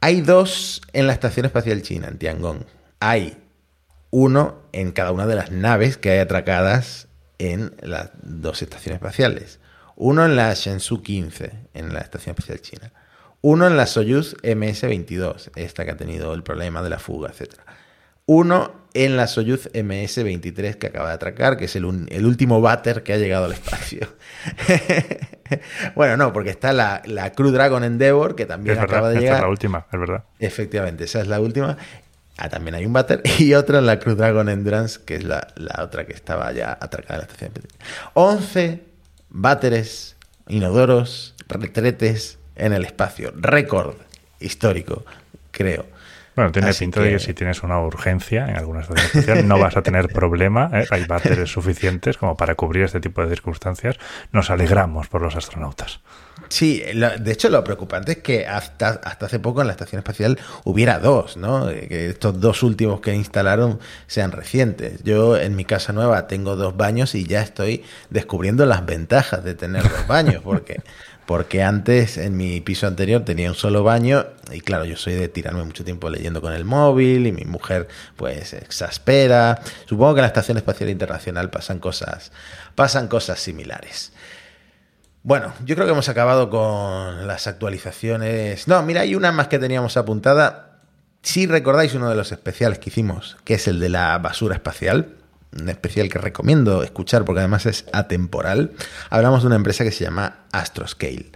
Hay 0.00 0.20
dos 0.20 0.82
en 0.92 1.06
la 1.06 1.12
Estación 1.12 1.46
Espacial 1.46 1.82
China, 1.82 2.08
en 2.08 2.18
Tiangong. 2.18 2.64
Hay 2.98 3.36
uno 4.12 4.60
en 4.72 4.92
cada 4.92 5.10
una 5.10 5.26
de 5.26 5.34
las 5.34 5.50
naves 5.50 5.96
que 5.96 6.10
hay 6.10 6.18
atracadas 6.18 7.08
en 7.38 7.74
las 7.80 8.10
dos 8.22 8.62
estaciones 8.62 8.96
espaciales. 8.96 9.58
Uno 9.96 10.24
en 10.24 10.36
la 10.36 10.52
Shenzhou 10.52 11.02
15, 11.02 11.52
en 11.74 11.92
la 11.94 12.00
Estación 12.00 12.34
Espacial 12.34 12.60
China. 12.60 12.92
Uno 13.40 13.66
en 13.66 13.76
la 13.76 13.86
Soyuz 13.86 14.36
MS-22, 14.42 15.50
esta 15.56 15.84
que 15.84 15.90
ha 15.90 15.96
tenido 15.96 16.34
el 16.34 16.42
problema 16.42 16.82
de 16.82 16.90
la 16.90 16.98
fuga, 16.98 17.30
etc. 17.30 17.54
Uno 18.26 18.82
en 18.94 19.16
la 19.16 19.26
Soyuz 19.26 19.70
MS-23 19.72 20.74
que 20.76 20.88
acaba 20.88 21.08
de 21.08 21.14
atracar, 21.14 21.56
que 21.56 21.64
es 21.64 21.74
el, 21.74 21.86
último 21.86 22.60
váter 22.60 23.02
que 23.02 23.14
ha 23.14 23.16
llegado 23.16 23.46
al 23.46 23.52
espacio. 23.52 24.06
bueno, 25.94 26.16
no, 26.18 26.32
porque 26.32 26.50
está 26.50 26.72
la, 26.72 27.02
la 27.06 27.32
Crew 27.32 27.50
Dragon 27.50 27.82
Endeavour, 27.82 28.36
que 28.36 28.44
también 28.44 28.78
acaba 28.78 29.08
de 29.08 29.20
llegar. 29.20 29.24
Esa 29.24 29.36
es 29.36 29.42
la 29.42 29.48
última, 29.48 29.86
es 29.90 29.98
verdad. 29.98 30.24
Efectivamente, 30.38 31.04
esa 31.04 31.20
es 31.22 31.26
la 31.26 31.40
última. 31.40 31.78
Ah, 32.38 32.48
también 32.48 32.74
hay 32.74 32.86
un 32.86 32.92
váter. 32.92 33.22
Y 33.38 33.54
otro 33.54 33.78
en 33.78 33.86
la 33.86 33.98
Cruz 33.98 34.16
Dragon 34.16 34.48
Endurance, 34.48 35.00
que 35.04 35.16
es 35.16 35.24
la, 35.24 35.48
la 35.56 35.84
otra 35.84 36.06
que 36.06 36.12
estaba 36.12 36.52
ya 36.52 36.76
atracada 36.80 37.14
en 37.14 37.26
la 37.26 37.32
estación. 37.32 37.52
11 38.14 38.92
váteres, 39.32 40.16
inodoros, 40.48 41.34
retretes 41.48 42.38
en 42.56 42.72
el 42.72 42.84
espacio. 42.84 43.32
Récord 43.34 43.96
histórico, 44.40 45.04
creo. 45.50 45.86
Bueno, 46.34 46.50
tiene 46.50 46.70
Así 46.70 46.84
pinta 46.84 47.00
de 47.02 47.10
que- 47.10 47.18
si 47.18 47.34
tienes 47.34 47.62
una 47.62 47.78
urgencia 47.80 48.46
en 48.48 48.56
alguna 48.56 48.80
estación 48.80 49.06
espacial 49.06 49.46
no 49.48 49.58
vas 49.58 49.76
a 49.76 49.82
tener 49.82 50.08
problema. 50.08 50.70
¿eh? 50.72 50.86
Hay 50.90 51.04
váteres 51.04 51.50
suficientes 51.50 52.16
como 52.16 52.36
para 52.36 52.54
cubrir 52.54 52.84
este 52.84 53.00
tipo 53.00 53.22
de 53.22 53.28
circunstancias. 53.28 53.96
Nos 54.32 54.48
alegramos 54.50 55.08
por 55.08 55.20
los 55.22 55.36
astronautas. 55.36 56.00
Sí, 56.48 56.82
lo- 56.94 57.16
de 57.18 57.32
hecho 57.32 57.48
lo 57.50 57.62
preocupante 57.62 58.12
es 58.12 58.18
que 58.18 58.46
hasta, 58.46 58.88
hasta 59.04 59.26
hace 59.26 59.38
poco 59.38 59.60
en 59.60 59.66
la 59.68 59.72
estación 59.74 59.98
espacial 59.98 60.38
hubiera 60.64 60.98
dos, 60.98 61.36
¿no? 61.36 61.68
Eh, 61.70 61.86
Que 61.88 62.08
estos 62.10 62.40
dos 62.40 62.62
últimos 62.62 63.00
que 63.00 63.14
instalaron 63.14 63.78
sean 64.06 64.32
recientes. 64.32 65.02
Yo 65.04 65.36
en 65.36 65.54
mi 65.54 65.64
casa 65.66 65.92
nueva 65.92 66.26
tengo 66.26 66.56
dos 66.56 66.76
baños 66.76 67.14
y 67.14 67.24
ya 67.26 67.42
estoy 67.42 67.84
descubriendo 68.10 68.64
las 68.66 68.84
ventajas 68.86 69.44
de 69.44 69.54
tener 69.54 69.82
dos 69.82 70.06
baños, 70.06 70.42
porque, 70.42 70.80
porque 71.26 71.62
antes 71.62 72.18
en 72.18 72.36
mi 72.36 72.60
piso 72.60 72.86
anterior 72.86 73.24
tenía 73.24 73.48
un 73.48 73.54
solo 73.54 73.84
baño 73.84 74.26
y 74.50 74.60
claro, 74.60 74.84
yo 74.84 74.96
soy 74.96 75.14
de 75.14 75.28
tirarme 75.28 75.64
mucho 75.64 75.84
tiempo 75.84 76.10
leyendo 76.10 76.40
con 76.40 76.52
el 76.52 76.64
móvil 76.64 77.26
y 77.26 77.32
mi 77.32 77.44
mujer 77.44 77.88
pues 78.16 78.48
se 78.48 78.58
exaspera. 78.58 79.60
Supongo 79.86 80.14
que 80.14 80.20
en 80.20 80.22
la 80.22 80.28
Estación 80.28 80.56
Espacial 80.56 80.90
Internacional 80.90 81.50
pasan 81.50 81.78
cosas, 81.78 82.32
pasan 82.74 83.08
cosas 83.08 83.38
similares. 83.38 84.12
Bueno, 85.22 85.54
yo 85.64 85.76
creo 85.76 85.86
que 85.86 85.92
hemos 85.92 86.08
acabado 86.08 86.50
con 86.50 87.28
las 87.28 87.46
actualizaciones. 87.46 88.66
No, 88.66 88.82
mira, 88.82 89.02
hay 89.02 89.14
una 89.14 89.30
más 89.30 89.46
que 89.46 89.60
teníamos 89.60 89.96
apuntada. 89.96 90.80
Si 91.22 91.46
recordáis 91.46 91.94
uno 91.94 92.10
de 92.10 92.16
los 92.16 92.32
especiales 92.32 92.80
que 92.80 92.90
hicimos, 92.90 93.36
que 93.44 93.54
es 93.54 93.68
el 93.68 93.78
de 93.78 93.88
la 93.88 94.18
basura 94.18 94.56
espacial, 94.56 95.14
un 95.60 95.68
especial 95.68 96.08
que 96.08 96.18
recomiendo 96.18 96.82
escuchar 96.82 97.24
porque 97.24 97.40
además 97.40 97.66
es 97.66 97.84
atemporal, 97.92 98.72
hablamos 99.10 99.42
de 99.42 99.48
una 99.48 99.56
empresa 99.56 99.84
que 99.84 99.92
se 99.92 100.04
llama 100.04 100.38
Astroscale. 100.52 101.32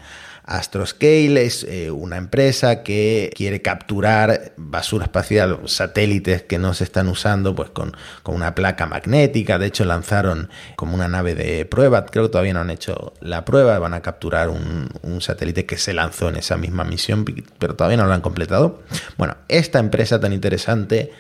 Astroscale 0.47 1.45
es 1.45 1.65
eh, 1.65 1.91
una 1.91 2.17
empresa 2.17 2.85
que 2.85 3.33
quiere 3.35 3.63
capturar 3.63 4.53
basura 4.57 5.07
espacial, 5.07 5.59
satélites 5.65 6.43
que 6.43 6.61
no 6.61 6.73
se 6.73 6.85
están 6.85 7.09
usando, 7.09 7.57
pues 7.57 7.71
con, 7.71 7.97
con 8.23 8.37
una 8.37 8.55
placa 8.55 8.87
magnética. 8.87 9.59
De 9.59 9.67
hecho, 9.67 9.85
lanzaron 9.85 10.49
como 10.77 10.95
una 10.95 11.09
nave 11.09 11.35
de 11.35 11.65
prueba. 11.67 12.07
Creo 12.07 12.27
que 12.27 12.31
todavía 12.31 12.55
no 12.55 12.61
han 12.61 12.71
hecho 12.71 13.13
la 13.21 13.45
prueba. 13.45 13.81
Van 13.81 13.93
a 13.93 14.03
capturar 14.03 14.49
un, 14.49 14.89
un 15.03 15.21
satélite 15.21 15.67
que 15.67 15.79
se 15.79 15.93
lanzó 15.93 16.29
en 16.29 16.37
esa 16.37 16.57
misma 16.57 16.85
misión, 16.85 17.25
pero 17.59 17.75
todavía 17.75 17.97
no 17.97 18.07
lo 18.07 18.13
han 18.13 18.21
completado. 18.21 18.85
Bueno, 19.17 19.37
esta 19.49 19.81
empresa 19.81 20.21
tan 20.21 20.33
interesante 20.33 21.11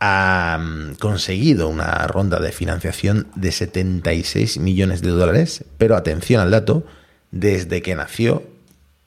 ha 0.00 0.58
mm, 0.60 0.94
conseguido 0.94 1.68
una 1.68 2.06
ronda 2.06 2.38
de 2.40 2.52
financiación 2.52 3.26
de 3.34 3.52
76 3.52 4.58
millones 4.58 5.02
de 5.02 5.10
dólares, 5.10 5.64
pero 5.76 5.96
atención 5.96 6.40
al 6.40 6.50
dato, 6.50 6.84
desde 7.30 7.82
que 7.82 7.94
nació 7.94 8.44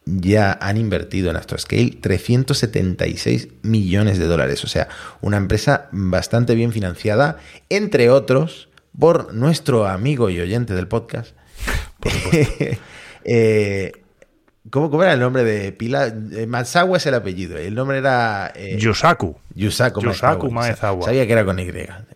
ya 0.06 0.58
han 0.60 0.78
invertido 0.78 1.30
en 1.30 1.38
Astroscale 1.38 1.92
376 2.02 3.50
millones 3.62 4.18
de 4.18 4.26
dólares, 4.26 4.64
o 4.64 4.68
sea, 4.68 4.88
una 5.22 5.38
empresa 5.38 5.90
bastante 5.92 6.56
bien 6.56 6.72
financiada, 6.72 7.38
entre 7.70 8.10
otros 8.10 8.70
por 8.98 9.34
nuestro 9.34 9.88
amigo 9.88 10.30
y 10.30 10.40
oyente 10.40 10.74
del 10.74 10.88
podcast. 10.88 11.36
Eh, 13.24 14.01
¿cómo, 14.70 14.90
cómo 14.90 15.04
era 15.04 15.14
el 15.14 15.20
nombre 15.20 15.44
de 15.44 15.72
pila? 15.72 16.08
Eh, 16.08 16.46
Matsawa 16.48 16.98
es 16.98 17.06
el 17.06 17.16
apellido, 17.16 17.58
el 17.58 17.76
nombre 17.76 17.98
era... 17.98 18.52
eh, 18.56 18.78
Yusaku. 18.78 19.38
Yusaku, 19.56 20.02
Yusaku 20.02 20.52
Maezawa. 20.52 20.52
Maezawa. 20.52 21.06
Sabía 21.06 21.26
que 21.26 21.34
era 21.34 21.46
con 21.46 21.60
Y, 21.60 21.68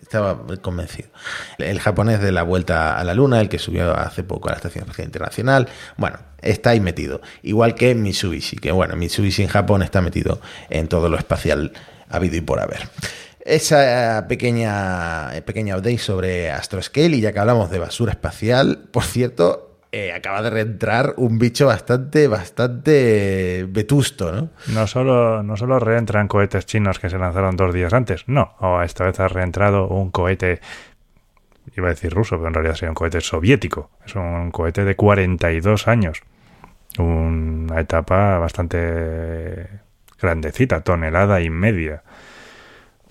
estaba 0.01 0.45
convencido. 0.61 1.09
El 1.57 1.79
japonés 1.79 2.21
de 2.21 2.31
la 2.31 2.43
vuelta 2.43 2.97
a 2.97 3.03
la 3.03 3.13
luna, 3.13 3.41
el 3.41 3.49
que 3.49 3.59
subió 3.59 3.93
hace 3.97 4.23
poco 4.23 4.47
a 4.47 4.51
la 4.51 4.57
Estación 4.57 4.83
Espacial 4.83 5.07
Internacional. 5.07 5.67
Bueno, 5.97 6.17
está 6.41 6.69
ahí 6.69 6.79
metido. 6.79 7.21
Igual 7.41 7.75
que 7.75 7.95
Mitsubishi, 7.95 8.57
que 8.57 8.71
bueno, 8.71 8.95
Mitsubishi 8.95 9.41
en 9.43 9.49
Japón 9.49 9.81
está 9.81 10.01
metido 10.01 10.39
en 10.69 10.87
todo 10.87 11.09
lo 11.09 11.17
espacial 11.17 11.73
habido 12.09 12.35
y 12.35 12.41
por 12.41 12.59
haber. 12.59 12.87
Esa 13.39 14.25
pequeña, 14.27 15.35
eh, 15.35 15.41
pequeña 15.41 15.75
update 15.77 15.97
sobre 15.97 16.51
Astroscale, 16.51 17.17
y 17.17 17.21
ya 17.21 17.33
que 17.33 17.39
hablamos 17.39 17.69
de 17.69 17.79
basura 17.79 18.11
espacial, 18.11 18.87
por 18.91 19.03
cierto, 19.03 19.74
eh, 19.97 20.11
acaba 20.11 20.41
de 20.41 20.49
reentrar 20.49 21.13
un 21.15 21.39
bicho 21.39 21.67
bastante, 21.67 22.27
bastante 22.27 23.65
vetusto, 23.69 24.29
¿no? 24.29 24.49
No 24.73 24.87
solo, 24.87 25.41
no 25.41 25.55
solo 25.55 25.79
reentran 25.79 26.27
cohetes 26.27 26.65
chinos 26.65 26.99
que 26.99 27.09
se 27.09 27.17
lanzaron 27.17 27.55
dos 27.55 27.73
días 27.73 27.93
antes, 27.93 28.25
no. 28.27 28.57
O 28.59 28.81
esta 28.81 29.05
vez 29.05 29.17
ha 29.21 29.29
reentrado 29.29 29.87
un 29.87 30.11
cohete, 30.11 30.59
iba 31.77 31.87
a 31.87 31.91
decir 31.91 32.13
ruso, 32.13 32.35
pero 32.35 32.49
en 32.49 32.55
realidad 32.55 32.75
sería 32.75 32.89
un 32.89 32.95
cohete 32.95 33.21
soviético. 33.21 33.89
Es 34.05 34.15
un 34.15 34.51
cohete 34.51 34.83
de 34.83 34.97
42 34.97 35.87
años. 35.87 36.23
Una 36.99 37.79
etapa 37.79 38.37
bastante 38.37 39.79
grandecita, 40.19 40.81
tonelada 40.81 41.39
y 41.39 41.49
media. 41.49 42.03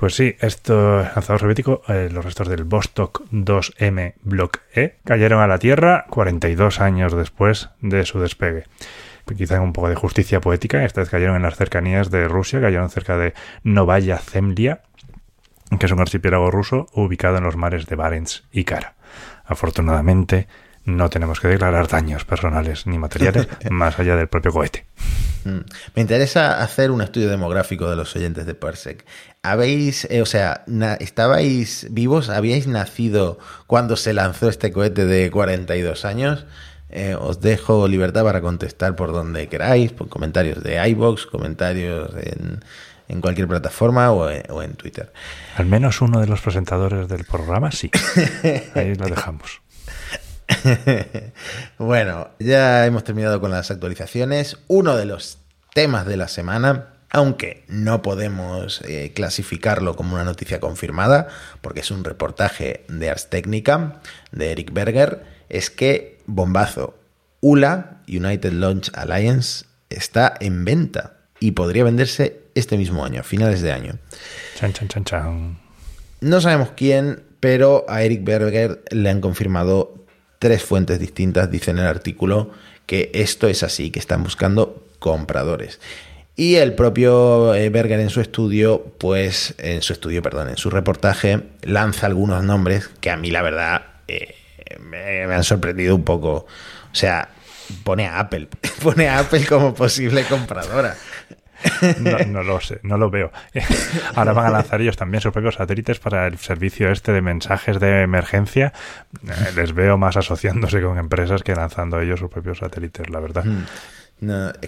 Pues 0.04 0.16
sí, 0.16 0.37
esto 0.40 0.99
lanzador 0.99 1.40
soviético, 1.40 1.80
eh, 1.88 2.11
los 2.12 2.23
restos 2.23 2.46
del 2.46 2.64
Vostok 2.64 3.23
2M 3.30 4.12
Block 4.23 4.58
E 4.75 4.96
cayeron 5.02 5.40
a 5.40 5.46
la 5.46 5.58
Tierra 5.58 6.04
42 6.11 6.82
años 6.82 7.16
después 7.16 7.70
de 7.80 8.04
su 8.04 8.20
despegue. 8.20 8.64
Quizá 9.34 9.62
un 9.62 9.73
poco 9.73 9.88
de 9.88 9.94
justicia 9.94 10.42
poética, 10.42 10.84
esta 10.84 11.00
vez 11.00 11.08
cayeron 11.08 11.37
en 11.37 11.42
las 11.42 11.56
cercanías 11.56 12.11
de 12.11 12.28
Rusia, 12.28 12.61
cayeron 12.61 12.90
cerca 12.90 13.16
de 13.16 13.32
Novaya 13.62 14.18
Zemlya, 14.18 14.82
que 15.80 15.87
es 15.87 15.92
un 15.92 16.00
archipiélago 16.00 16.50
ruso 16.50 16.87
ubicado 16.92 17.38
en 17.38 17.44
los 17.44 17.56
mares 17.56 17.87
de 17.87 17.96
Barents 17.96 18.44
y 18.52 18.64
Kara. 18.64 18.96
Afortunadamente, 19.46 20.49
no 20.84 21.08
tenemos 21.08 21.40
que 21.40 21.49
declarar 21.49 21.88
daños 21.88 22.26
personales 22.26 22.87
ni 22.87 22.99
materiales 22.99 23.49
más 23.70 23.99
allá 23.99 24.16
del 24.16 24.28
propio 24.28 24.52
cohete. 24.52 24.84
Mm. 25.45 25.61
Me 25.95 26.03
interesa 26.03 26.63
hacer 26.63 26.91
un 26.91 27.03
estudio 27.03 27.29
demográfico 27.29 27.89
de 27.89 27.97
los 27.97 28.15
oyentes 28.17 28.47
de 28.47 28.55
Parsec. 28.55 29.05
¿Habéis, 29.43 30.07
eh, 30.11 30.23
o 30.23 30.27
sea, 30.27 30.65
estabais 31.01 31.87
vivos? 31.91 32.31
¿Habíais 32.31 32.67
nacido 32.67 33.39
cuando 33.67 33.97
se 33.97 34.15
lanzó 34.15 34.49
este 34.49 34.73
cohete 34.73 35.05
de 35.05 35.31
42 35.31 36.05
años? 36.05 36.47
Eh, 36.91 37.17
os 37.19 37.41
dejo 37.41 37.89
libertad 37.89 38.23
para 38.23 38.41
contestar 38.41 38.95
por 38.95 39.13
donde 39.13 39.49
queráis, 39.49 39.93
por 39.93 40.09
comentarios 40.09 40.63
de 40.63 40.89
iBox, 40.91 41.27
comentarios 41.27 42.11
en, 42.15 42.61
en 43.09 43.21
cualquier 43.21 43.49
plataforma 43.49 44.13
o 44.13 44.31
en, 44.31 44.45
o 44.51 44.63
en 44.63 44.75
Twitter. 44.75 45.13
Al 45.57 45.67
menos 45.67 46.01
uno 46.01 46.21
de 46.21 46.27
los 46.27 46.41
presentadores 46.41 47.09
del 47.09 47.25
programa 47.25 47.73
sí. 47.73 47.91
Ahí 48.75 48.95
lo 48.95 49.07
dejamos. 49.07 49.63
bueno, 51.78 52.30
ya 52.38 52.87
hemos 52.87 53.04
terminado 53.04 53.40
con 53.40 53.50
las 53.50 53.71
actualizaciones. 53.71 54.59
Uno 54.68 54.97
de 54.97 55.04
los 55.04 55.38
temas 55.75 56.06
de 56.06 56.16
la 56.16 56.28
semana, 56.28 56.94
aunque 57.11 57.64
no 57.68 58.02
podemos 58.02 58.80
eh, 58.83 59.12
clasificarlo 59.14 59.97
como 59.97 60.14
una 60.14 60.25
noticia 60.25 60.61
confirmada, 60.61 61.28
porque 61.61 61.80
es 61.80 61.90
un 61.90 62.04
reportaje 62.04 62.85
de 62.88 63.11
Ars 63.11 63.30
Technica 63.30 64.00
de 64.33 64.52
Eric 64.52 64.73
Berger, 64.73 65.25
es 65.49 65.71
que 65.71 66.18
Bombazo 66.26 66.99
ULA, 67.40 68.00
United 68.09 68.52
Launch 68.52 68.90
Alliance, 68.94 69.66
está 69.90 70.35
en 70.40 70.64
venta 70.64 71.18
y 71.40 71.50
podría 71.50 71.85
venderse 71.85 72.40
este 72.54 72.78
mismo 72.78 73.04
año, 73.04 73.21
a 73.21 73.23
finales 73.23 73.61
de 73.61 73.71
año. 73.71 73.99
Chan, 74.56 74.73
chan, 74.73 74.88
chan, 74.88 75.04
chan. 75.04 75.59
No 76.23 76.40
sabemos 76.40 76.71
quién, 76.75 77.23
pero 77.40 77.85
a 77.87 78.02
Eric 78.02 78.25
Berger 78.25 78.83
le 78.90 79.11
han 79.11 79.21
confirmado 79.21 80.03
tres 80.45 80.63
fuentes 80.63 81.01
distintas, 81.01 81.51
dice 81.51 81.71
en 81.71 81.79
el 81.79 81.87
artículo, 81.87 82.51
que 82.85 83.11
esto 83.15 83.49
es 83.49 83.63
así, 83.63 83.91
que 83.91 83.99
están 83.99 84.23
buscando 84.23 84.85
compradores. 84.99 85.81
Y 86.37 86.57
el 86.57 86.75
propio 86.75 87.55
eh, 87.55 87.71
Berger 87.71 87.99
en 87.99 88.11
su 88.11 88.21
estudio, 88.21 88.93
pues, 88.99 89.55
en 89.57 89.81
su 89.81 89.95
estudio, 89.95 90.21
perdón, 90.21 90.51
en 90.51 90.59
su 90.59 90.69
reportaje, 90.69 91.45
lanza 91.63 92.05
algunos 92.05 92.45
nombres 92.45 92.91
que 93.01 93.11
a 93.11 93.17
mí 93.17 93.31
la 93.31 93.41
verdad 93.41 93.87
eh, 94.07 94.35
me, 94.81 95.27
me 95.27 95.35
han 95.35 95.45
sorprendido 95.45 95.97
un 95.97 96.05
poco. 96.05 96.45
O 96.93 96.95
sea, 96.95 97.31
pone 97.83 98.07
a 98.07 98.19
Apple, 98.19 98.49
pone 98.83 99.09
a 99.09 99.21
Apple 99.21 99.47
como 99.47 99.73
posible 99.73 100.25
compradora. 100.25 100.95
No, 102.28 102.43
lo 102.43 102.61
sé, 102.61 102.81
no 102.83 102.99
lo 102.99 103.11
veo. 103.11 103.31
Ahora 104.14 104.33
van 104.33 104.47
a 104.47 104.50
lanzar 104.50 104.81
ellos 104.81 104.97
también 104.97 105.21
sus 105.21 105.33
propios 105.33 105.54
satélites 105.57 105.99
para 105.99 106.26
el 106.26 106.38
servicio 106.38 106.90
este 106.90 107.12
de 107.12 107.21
mensajes 107.21 107.81
de 107.81 108.02
emergencia. 108.02 108.73
Eh, 109.26 109.52
Les 109.57 109.73
veo 109.73 109.99
más 109.99 110.16
asociándose 110.16 110.81
con 110.83 110.99
empresas 110.99 111.43
que 111.43 111.54
lanzando 111.54 112.00
ellos 112.00 112.21
sus 112.21 112.31
propios 112.31 112.59
satélites, 112.59 113.09
la 113.11 113.21
verdad. 113.21 113.45
Mm. 113.45 113.64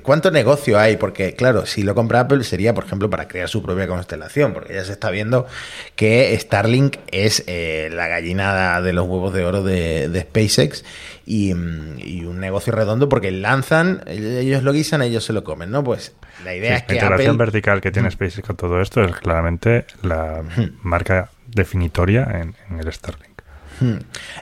¿Cuánto 0.03 0.31
negocio 0.31 0.79
hay? 0.79 0.97
Porque, 0.97 1.35
claro, 1.35 1.67
si 1.67 1.83
lo 1.83 1.95
compra 1.95 2.21
Apple 2.21 2.45
sería, 2.45 2.75
por 2.75 2.85
ejemplo, 2.85 3.11
para 3.11 3.29
crear 3.29 3.49
su 3.49 3.63
propia 3.63 3.87
constelación, 3.87 4.53
porque 4.53 4.75
ya 4.75 4.85
se 4.85 4.93
está 4.93 5.11
viendo 5.11 5.47
que 5.95 6.37
Starlink 6.39 6.97
es 7.11 7.45
eh, 7.47 7.89
la 7.93 8.09
gallinada 8.09 8.81
de 8.81 8.93
los 8.93 9.07
huevos 9.07 9.33
de 9.33 9.45
oro 9.45 9.63
de, 9.63 10.27
SpaceX 10.29 10.85
y, 11.25 11.53
un 11.53 12.41
negocio 12.41 12.73
redondo 12.73 13.09
porque 13.09 13.31
lanzan, 13.31 14.03
ellos 14.07 14.63
lo 14.63 14.73
guisan, 14.73 15.03
ellos 15.03 15.25
se 15.25 15.33
lo 15.33 15.45
comen, 15.45 15.71
¿no? 15.71 15.83
Pues 15.85 16.15
la 16.45 16.55
idea 16.55 16.77
es 16.77 16.83
que. 16.83 16.95
La 16.95 17.01
integración 17.01 17.39
vertical 17.39 17.81
que 17.81 17.91
tiene 17.91 18.11
SpaceX 18.11 18.47
con 18.47 18.57
todo 18.57 18.81
esto 18.81 19.03
es 19.03 19.15
claramente 19.17 19.87
la 20.03 20.43
marca 20.83 21.31
definitoria 21.47 22.29
en, 22.41 22.79
el 22.79 22.93
Starlink. 22.93 23.36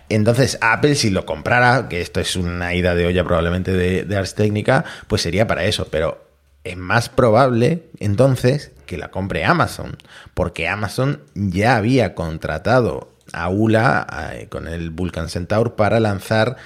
Entonces, 0.08 0.58
Apple, 0.60 0.94
si 0.94 1.10
lo 1.10 1.26
comprara, 1.26 1.88
que 1.88 2.00
esto 2.00 2.20
es 2.20 2.36
una 2.36 2.74
ida 2.74 2.94
de 2.94 3.06
olla 3.06 3.24
probablemente 3.24 3.72
de, 3.72 4.04
de 4.04 4.16
Ars 4.16 4.34
Técnica, 4.34 4.84
pues 5.08 5.22
sería 5.22 5.46
para 5.46 5.64
eso. 5.64 5.88
Pero 5.90 6.24
es 6.64 6.76
más 6.76 7.08
probable 7.08 7.84
entonces 8.00 8.72
que 8.86 8.98
la 8.98 9.10
compre 9.10 9.44
Amazon, 9.44 9.96
porque 10.34 10.68
Amazon 10.68 11.20
ya 11.34 11.76
había 11.76 12.14
contratado 12.14 13.12
a 13.32 13.48
ULA 13.48 14.06
eh, 14.34 14.46
con 14.48 14.68
el 14.68 14.90
Vulcan 14.90 15.28
Centaur 15.28 15.74
para 15.74 16.00
lanzar 16.00 16.56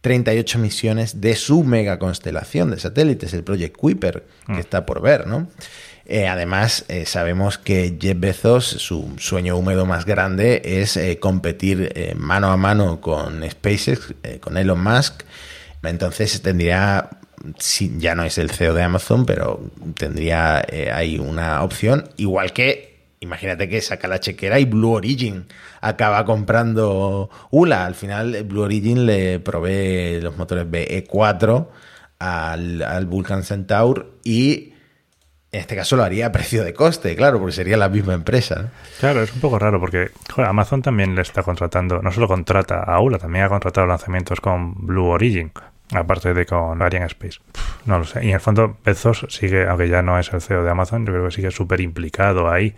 38 0.00 0.58
misiones 0.58 1.20
de 1.20 1.34
su 1.34 1.64
mega 1.64 1.98
constelación 1.98 2.70
de 2.70 2.78
satélites, 2.78 3.34
el 3.34 3.42
Project 3.42 3.76
Kuiper, 3.76 4.24
que 4.46 4.52
mm. 4.52 4.58
está 4.58 4.86
por 4.86 5.00
ver, 5.00 5.26
¿no? 5.26 5.48
Eh, 6.08 6.28
además, 6.28 6.84
eh, 6.88 7.04
sabemos 7.04 7.58
que 7.58 7.98
Jeff 8.00 8.18
Bezos, 8.18 8.64
su 8.64 9.14
sueño 9.18 9.56
húmedo 9.56 9.86
más 9.86 10.04
grande 10.06 10.62
es 10.64 10.96
eh, 10.96 11.18
competir 11.18 12.14
mano 12.16 12.52
a 12.52 12.56
mano 12.56 13.00
con 13.00 13.42
SpaceX, 13.48 14.14
con 14.40 14.56
Elon 14.56 14.82
Musk. 14.82 15.24
Entonces 15.82 16.40
tendría, 16.42 17.10
ya 17.98 18.14
no 18.14 18.22
es 18.22 18.38
el 18.38 18.50
CEO 18.50 18.74
de 18.74 18.82
Amazon, 18.82 19.26
pero 19.26 19.60
tendría 19.96 20.64
ahí 20.92 21.18
una 21.18 21.62
opción, 21.62 22.08
igual 22.16 22.52
que, 22.52 22.98
imagínate 23.20 23.68
que 23.68 23.80
saca 23.80 24.08
la 24.08 24.18
chequera 24.18 24.58
y 24.58 24.64
Blue 24.64 24.92
Origin 24.92 25.46
acaba 25.80 26.24
comprando 26.24 27.30
ULA. 27.50 27.86
Al 27.86 27.94
final, 27.94 28.42
Blue 28.44 28.62
Origin 28.62 29.06
le 29.06 29.38
provee 29.40 30.20
los 30.20 30.36
motores 30.36 30.66
BE4 30.66 31.68
al, 32.18 32.82
al 32.82 33.06
Vulcan 33.06 33.44
Centaur 33.44 34.18
y 34.24 34.72
en 35.56 35.60
este 35.62 35.74
caso 35.74 35.96
lo 35.96 36.04
haría 36.04 36.26
a 36.26 36.32
precio 36.32 36.62
de 36.62 36.74
coste, 36.74 37.16
claro, 37.16 37.38
porque 37.38 37.52
sería 37.52 37.76
la 37.76 37.88
misma 37.88 38.12
empresa. 38.12 38.70
Claro, 39.00 39.22
es 39.22 39.32
un 39.32 39.40
poco 39.40 39.58
raro 39.58 39.80
porque 39.80 40.10
Amazon 40.36 40.82
también 40.82 41.14
le 41.14 41.22
está 41.22 41.42
contratando, 41.42 42.02
no 42.02 42.12
solo 42.12 42.28
contrata 42.28 42.82
a 42.82 43.00
ULA, 43.00 43.18
también 43.18 43.44
ha 43.44 43.48
contratado 43.48 43.86
lanzamientos 43.86 44.40
con 44.40 44.74
Blue 44.86 45.06
Origin, 45.06 45.50
aparte 45.92 46.34
de 46.34 46.44
con 46.44 46.82
Ariane 46.82 47.06
Space. 47.06 47.40
no 47.86 47.98
lo 47.98 48.04
sé. 48.04 48.22
Y 48.24 48.28
en 48.28 48.34
el 48.34 48.40
fondo, 48.40 48.76
Bezos 48.84 49.26
sigue, 49.30 49.66
aunque 49.66 49.88
ya 49.88 50.02
no 50.02 50.18
es 50.18 50.30
el 50.32 50.42
CEO 50.42 50.62
de 50.62 50.70
Amazon, 50.70 51.06
yo 51.06 51.12
creo 51.12 51.24
que 51.24 51.30
sigue 51.30 51.50
súper 51.50 51.80
implicado 51.80 52.50
ahí. 52.50 52.74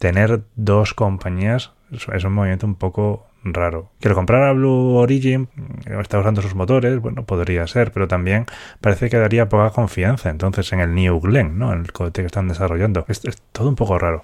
Tener 0.00 0.42
dos 0.56 0.94
compañías 0.94 1.70
es 1.90 2.24
un 2.24 2.32
movimiento 2.32 2.66
un 2.66 2.74
poco 2.74 3.27
raro. 3.44 3.90
Que 4.00 4.08
lo 4.08 4.14
comprara 4.14 4.52
Blue 4.52 4.96
Origin, 4.96 5.48
mm, 5.54 6.00
está 6.00 6.18
usando 6.18 6.42
sus 6.42 6.54
motores, 6.54 6.98
bueno, 7.00 7.24
podría 7.24 7.66
ser, 7.66 7.92
pero 7.92 8.08
también 8.08 8.46
parece 8.80 9.10
que 9.10 9.16
daría 9.16 9.48
poca 9.48 9.70
confianza 9.70 10.30
entonces 10.30 10.72
en 10.72 10.80
el 10.80 10.94
New 10.94 11.20
Glenn, 11.20 11.58
¿no? 11.58 11.72
En 11.72 11.80
el 11.80 11.92
cohete 11.92 12.22
que 12.22 12.26
están 12.26 12.48
desarrollando. 12.48 13.04
Es, 13.08 13.22
todo 13.52 13.68
un 13.68 13.76
poco 13.76 13.98
raro. 13.98 14.22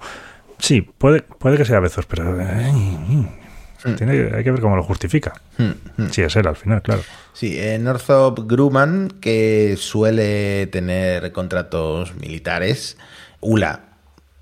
Sí, 0.59 0.83
puede, 0.83 1.23
puede 1.23 1.57
que 1.57 1.65
sea 1.65 1.81
Bezos, 1.81 2.07
pero 2.07 2.25
hmm. 2.25 3.27
hay 3.85 4.45
que 4.45 4.51
ver 4.51 4.61
cómo 4.61 4.77
lo 4.77 4.83
justifica. 4.83 5.35
Hmm, 5.59 5.73
hmm. 6.03 6.09
Si 6.11 6.23
es 6.23 6.35
él 6.37 6.47
al 6.47 6.57
final, 6.57 6.83
claro. 6.83 7.03
Sí, 7.33 7.59
eh, 7.59 7.79
Northrop 7.79 8.41
Grumman, 8.49 9.09
que 9.21 9.77
suele 9.77 10.67
tener 10.69 11.33
contratos 11.33 12.15
militares, 12.15 12.97
ULA 13.41 13.94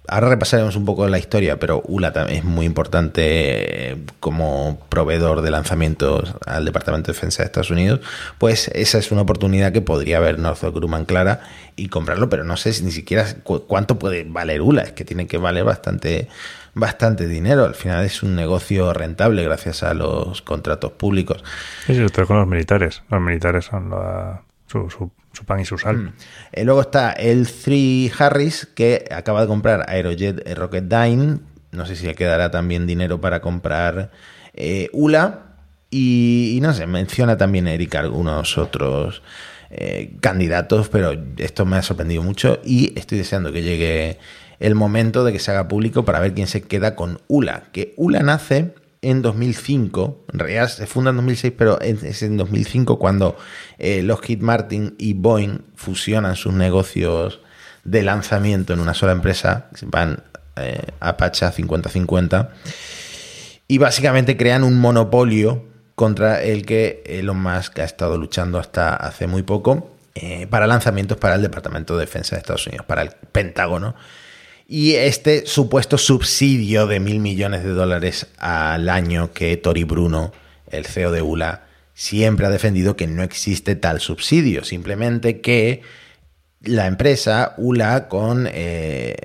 Ahora 0.09 0.31
repasaremos 0.31 0.75
un 0.75 0.85
poco 0.85 1.07
la 1.07 1.19
historia, 1.19 1.61
pero 1.61 1.81
ULA 1.87 2.13
también 2.13 2.39
es 2.39 2.45
muy 2.45 2.67
importante 2.67 3.93
eh, 3.93 3.97
como 4.19 4.81
proveedor 4.89 5.43
de 5.43 5.53
lanzamientos 5.53 6.35
al 6.45 6.65
Departamento 6.65 7.13
de 7.13 7.15
Defensa 7.15 7.43
de 7.43 7.47
Estados 7.47 7.71
Unidos. 7.71 8.01
Pues 8.39 8.69
esa 8.75 8.99
es 8.99 9.13
una 9.13 9.23
oportunidad 9.23 9.73
que 9.73 9.81
podría 9.81 10.17
haber 10.17 10.41
Northrop 10.41 10.75
Grumman 10.75 11.05
clara 11.05 11.43
y 11.77 11.89
comprarlo, 11.89 12.29
pero 12.29 12.43
no 12.43 12.57
sé 12.57 12.71
ni 12.83 12.91
siquiera 12.91 13.27
cuánto 13.45 14.01
puede 14.01 14.25
valer 14.25 14.61
ULA. 14.61 14.83
Es 14.83 14.93
que 14.93 15.05
tiene 15.05 15.29
que 15.29 15.39
valer 15.39 15.63
bastante, 15.63 16.29
bastante 16.75 17.29
dinero. 17.29 17.65
Al 17.65 17.77
final 17.77 18.05
es 18.05 18.25
un 18.25 18.35
negocio 18.35 18.93
rentable 18.93 19.45
gracias 19.45 19.85
a 19.85 19.95
los 19.95 20.43
contratos 20.43 20.93
públicos. 20.93 21.45
Sí, 21.87 21.95
sobre 21.95 22.27
con 22.27 22.39
los 22.39 22.49
militares. 22.49 23.03
Los 23.09 23.21
militares 23.21 23.67
son 23.67 23.91
la, 23.91 24.43
su, 24.67 25.11
pan 25.45 25.61
y 25.61 25.65
su 25.65 25.79
sal. 25.79 25.97
Mm. 25.97 26.13
Eh, 26.53 26.65
luego 26.65 26.83
está 26.83 27.13
el 27.13 27.49
3 27.49 28.21
Harris, 28.21 28.69
que 28.75 29.05
acaba 29.11 29.41
de 29.41 29.47
comprar 29.47 29.85
Aerojet 29.89 30.57
Rocketdyne. 30.57 31.39
No 31.73 31.87
sé 31.87 31.97
si 31.97 32.07
le 32.07 32.15
quedará 32.15 32.51
también 32.51 32.87
dinero 32.87 33.21
para 33.21 33.41
comprar 33.41 34.11
eh, 34.55 34.89
ULA. 34.93 35.49
Y, 35.91 36.59
no 36.63 36.73
sé, 36.73 36.87
menciona 36.87 37.37
también 37.37 37.69
Eric 37.69 37.95
algunos 37.97 38.57
otros 38.57 39.23
eh, 39.71 40.17
candidatos, 40.21 40.89
pero 40.89 41.13
esto 41.37 41.67
me 41.67 41.77
ha 41.77 41.83
sorprendido 41.83 42.23
mucho 42.23 42.61
y 42.65 42.99
estoy 42.99 43.19
deseando 43.19 43.53
que 43.53 43.63
llegue 43.63 44.19
el 44.59 44.75
momento 44.75 45.23
de 45.23 45.33
que 45.33 45.39
se 45.39 45.51
haga 45.51 45.69
público 45.69 46.05
para 46.07 46.21
ver 46.21 46.33
quién 46.33 46.47
se 46.47 46.63
queda 46.63 46.95
con 46.95 47.21
ULA. 47.29 47.65
Que 47.73 47.93
ULA 47.97 48.23
nace 48.23 48.75
en 49.03 49.21
2005, 49.21 50.27
en 50.33 50.69
se 50.69 50.87
funda 50.87 51.11
en 51.11 51.17
2006, 51.17 51.53
pero 51.59 51.81
es 51.81 52.23
en 52.23 52.37
2005 52.37 52.99
cuando 53.01 53.37
eh, 53.79 54.03
Lockheed 54.03 54.41
Martin 54.41 54.95
y 54.97 55.13
Boeing 55.15 55.59
fusionan 55.75 56.37
sus 56.37 56.55
negocios 56.55 57.41
de 57.83 58.03
lanzamiento 58.03 58.73
en 58.73 58.79
una 58.79 58.95
sola 58.95 59.13
empresa, 59.13 59.69
van 59.87 60.23
eh, 60.55 60.81
Apache 61.01 61.47
50-50, 61.47 62.49
y 63.67 63.79
básicamente 63.79 64.37
crean 64.37 64.63
un 64.63 64.79
monopolio 64.79 65.65
contra 65.97 66.41
el 66.43 66.65
que 66.65 67.03
Elon 67.05 67.43
Musk 67.43 67.81
ha 67.81 67.85
estado 67.85 68.17
luchando 68.17 68.59
hasta 68.59 68.95
hace 68.95 69.27
muy 69.27 69.43
poco 69.43 69.97
eh, 70.15 70.47
para 70.47 70.67
lanzamientos 70.69 71.19
para 71.19 71.35
el 71.35 71.43
Departamento 71.43 71.97
de 71.97 72.05
Defensa 72.05 72.37
de 72.37 72.41
Estados 72.41 72.67
Unidos, 72.69 72.87
para 72.87 73.03
el 73.03 73.11
Pentágono 73.33 73.97
y 74.67 74.95
este 74.95 75.47
supuesto 75.47 75.99
subsidio 75.99 76.87
de 76.87 77.01
mil 77.01 77.21
millones 77.21 77.65
de 77.65 77.71
dólares 77.71 78.29
al 78.39 78.89
año 78.89 79.33
que 79.33 79.57
Tori 79.57 79.85
Bruno, 79.85 80.33
el 80.71 80.87
CEO 80.87 81.13
de 81.13 81.23
ULA, 81.23 81.67
siempre 81.95 82.47
ha 82.47 82.51
defendido 82.51 82.97
que 82.97 83.07
no 83.07 83.23
existe 83.23 83.77
tal 83.77 84.01
subsidio, 84.01 84.65
simplemente 84.65 85.41
que 85.41 85.83
la 86.63 86.87
empresa 86.87 87.55
ULA 87.59 88.09
con, 88.09 88.49
eh, 88.51 89.17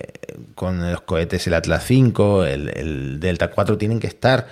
con 0.55 0.91
los 0.91 1.01
cohetes 1.01 1.47
el 1.47 1.53
Atlas 1.53 1.85
5, 1.85 2.45
el, 2.45 2.69
el 2.69 3.19
Delta 3.19 3.51
4 3.51 3.77
tienen 3.77 3.99
que 3.99 4.07
estar 4.07 4.47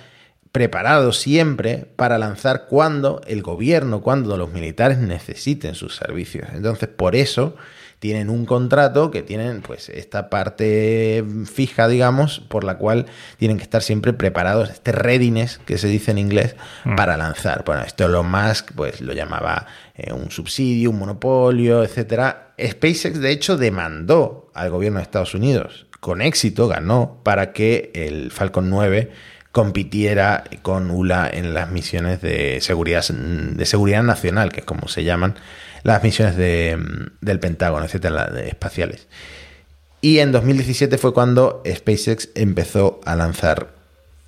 preparados 0.52 1.18
siempre 1.18 1.84
para 1.96 2.16
lanzar 2.16 2.66
cuando 2.66 3.20
el 3.26 3.42
gobierno, 3.42 4.00
cuando 4.00 4.38
los 4.38 4.52
militares 4.52 4.96
necesiten 4.96 5.74
sus 5.74 5.96
servicios. 5.96 6.48
Entonces, 6.54 6.88
por 6.88 7.14
eso 7.14 7.56
tienen 7.98 8.30
un 8.30 8.44
contrato 8.44 9.10
que 9.10 9.22
tienen 9.22 9.62
pues 9.62 9.88
esta 9.88 10.28
parte 10.28 11.24
fija, 11.50 11.88
digamos, 11.88 12.40
por 12.40 12.64
la 12.64 12.76
cual 12.76 13.06
tienen 13.38 13.56
que 13.56 13.62
estar 13.62 13.82
siempre 13.82 14.12
preparados, 14.12 14.70
este 14.70 14.92
readiness 14.92 15.58
que 15.64 15.78
se 15.78 15.88
dice 15.88 16.10
en 16.10 16.18
inglés, 16.18 16.56
mm. 16.84 16.96
para 16.96 17.16
lanzar. 17.16 17.64
Bueno, 17.64 17.82
esto 17.82 18.04
Elon 18.06 18.30
Musk 18.30 18.72
pues 18.74 19.00
lo 19.00 19.12
llamaba 19.12 19.66
eh, 19.94 20.12
un 20.12 20.30
subsidio, 20.30 20.90
un 20.90 20.98
monopolio, 20.98 21.82
etcétera. 21.82 22.54
SpaceX 22.60 23.18
de 23.20 23.30
hecho 23.30 23.56
demandó 23.56 24.50
al 24.54 24.70
gobierno 24.70 24.98
de 24.98 25.04
Estados 25.04 25.34
Unidos, 25.34 25.86
con 26.00 26.20
éxito 26.20 26.68
ganó 26.68 27.20
para 27.22 27.52
que 27.52 27.90
el 27.94 28.30
Falcon 28.30 28.70
9 28.70 29.10
compitiera 29.52 30.44
con 30.60 30.90
ULA 30.90 31.30
en 31.32 31.54
las 31.54 31.70
misiones 31.70 32.20
de 32.20 32.60
seguridad, 32.60 33.02
de 33.08 33.64
seguridad 33.64 34.02
nacional, 34.02 34.52
que 34.52 34.60
es 34.60 34.66
como 34.66 34.86
se 34.86 35.02
llaman 35.02 35.34
las 35.86 36.02
misiones 36.02 36.36
de, 36.36 36.76
del 37.20 37.38
Pentágono, 37.38 37.84
etcétera, 37.84 38.32
espaciales. 38.44 39.06
Y 40.00 40.18
en 40.18 40.32
2017 40.32 40.98
fue 40.98 41.14
cuando 41.14 41.62
SpaceX 41.64 42.30
empezó 42.34 43.00
a 43.04 43.14
lanzar 43.14 43.68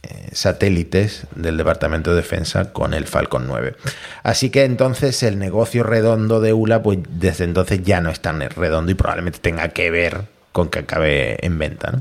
eh, 0.05 0.29
satélites 0.31 1.27
del 1.35 1.57
Departamento 1.57 2.11
de 2.11 2.17
Defensa 2.19 2.73
con 2.73 2.95
el 2.95 3.07
Falcon 3.07 3.49
9. 3.49 3.75
Así 4.23 4.51
que 4.51 4.65
entonces 4.65 5.21
el 5.25 5.41
negocio 5.41 5.83
redondo 5.83 6.41
de 6.41 6.53
ULA, 6.53 6.81
pues 6.81 7.01
desde 7.11 7.43
entonces 7.43 7.83
ya 7.83 8.01
no 8.01 8.11
es 8.11 8.21
tan 8.21 8.41
redondo 8.41 8.93
y 8.93 8.95
probablemente 8.95 9.41
tenga 9.41 9.69
que 9.71 9.91
ver 9.91 10.27
con 10.53 10.69
que 10.69 10.79
acabe 10.79 11.45
en 11.45 11.59
venta. 11.59 12.01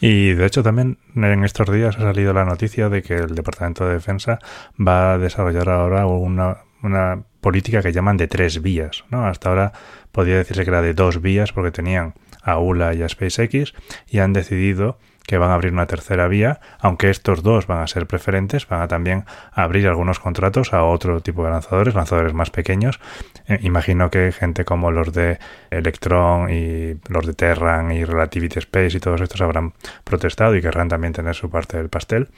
Y 0.00 0.34
de 0.34 0.46
hecho 0.46 0.62
también 0.62 0.98
en 1.16 1.42
estos 1.42 1.68
días 1.72 1.96
ha 1.96 2.02
salido 2.02 2.32
la 2.32 2.44
noticia 2.44 2.88
de 2.88 3.02
que 3.02 3.14
el 3.14 3.34
Departamento 3.34 3.84
de 3.84 3.94
Defensa 3.94 4.38
va 4.78 5.14
a 5.14 5.18
desarrollar 5.18 5.68
ahora 5.68 6.06
una 6.06 7.24
política 7.42 7.82
que 7.82 7.92
llaman 7.92 8.16
de 8.16 8.28
tres 8.28 8.62
vías. 8.62 9.04
¿no? 9.10 9.26
Hasta 9.26 9.50
ahora 9.50 9.72
podría 10.12 10.38
decirse 10.38 10.64
que 10.64 10.70
era 10.70 10.80
de 10.80 10.94
dos 10.94 11.20
vías 11.20 11.52
porque 11.52 11.72
tenían 11.72 12.14
a 12.42 12.58
ULA 12.58 12.94
y 12.94 13.02
a 13.02 13.08
SpaceX 13.08 13.74
y 14.08 14.18
han 14.20 14.32
decidido 14.32 14.98
que 15.26 15.38
van 15.38 15.50
a 15.50 15.54
abrir 15.54 15.72
una 15.72 15.86
tercera 15.86 16.26
vía, 16.28 16.60
aunque 16.80 17.10
estos 17.10 17.42
dos 17.42 17.66
van 17.66 17.78
a 17.78 17.86
ser 17.86 18.06
preferentes, 18.06 18.66
van 18.66 18.82
a 18.82 18.88
también 18.88 19.24
abrir 19.52 19.86
algunos 19.86 20.18
contratos 20.18 20.72
a 20.72 20.84
otro 20.84 21.20
tipo 21.20 21.44
de 21.44 21.50
lanzadores, 21.50 21.94
lanzadores 21.94 22.34
más 22.34 22.50
pequeños. 22.50 22.98
Eh, 23.46 23.58
imagino 23.62 24.10
que 24.10 24.32
gente 24.32 24.64
como 24.64 24.90
los 24.90 25.12
de 25.12 25.38
Electron 25.70 26.50
y 26.50 26.96
los 27.08 27.26
de 27.26 27.34
Terran 27.34 27.92
y 27.92 28.04
Relativity 28.04 28.58
Space 28.58 28.96
y 28.96 29.00
todos 29.00 29.20
estos 29.20 29.40
habrán 29.40 29.74
protestado 30.04 30.56
y 30.56 30.62
querrán 30.62 30.88
también 30.88 31.12
tener 31.12 31.34
su 31.34 31.50
parte 31.50 31.76
del 31.76 31.88
pastel. 31.88 32.28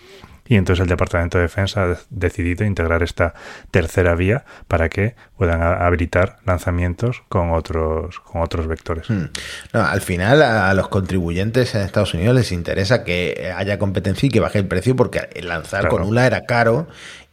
Y 0.47 0.57
entonces 0.57 0.83
el 0.83 0.89
Departamento 0.89 1.39
de 1.39 1.43
Defensa 1.43 1.85
ha 1.85 1.97
decidido 2.11 2.65
integrar 2.65 3.03
esta 3.03 3.35
tercera 3.71 4.15
vía 4.15 4.45
para 4.69 4.89
que 4.89 5.15
puedan 5.37 5.63
habilitar 5.63 6.37
lanzamientos 6.45 7.23
con 7.29 7.53
otros, 7.53 8.21
con 8.21 8.43
otros 8.43 8.67
vectores. 8.67 9.09
Hmm. 9.09 9.27
al 9.73 10.01
final 10.01 10.43
a 10.43 10.73
los 10.75 10.89
contribuyentes 10.89 11.75
en 11.75 11.83
Estados 11.83 12.15
Unidos 12.15 12.35
les 12.35 12.53
interesa 12.53 13.05
que 13.05 13.53
haya 13.57 13.79
competencia 13.79 14.27
y 14.27 14.31
que 14.31 14.41
baje 14.41 14.59
el 14.59 14.67
precio 14.67 14.97
porque 14.97 15.29
lanzar 15.43 15.89
con 15.89 16.03
ULA 16.03 16.27
era 16.27 16.45
caro 16.45 16.87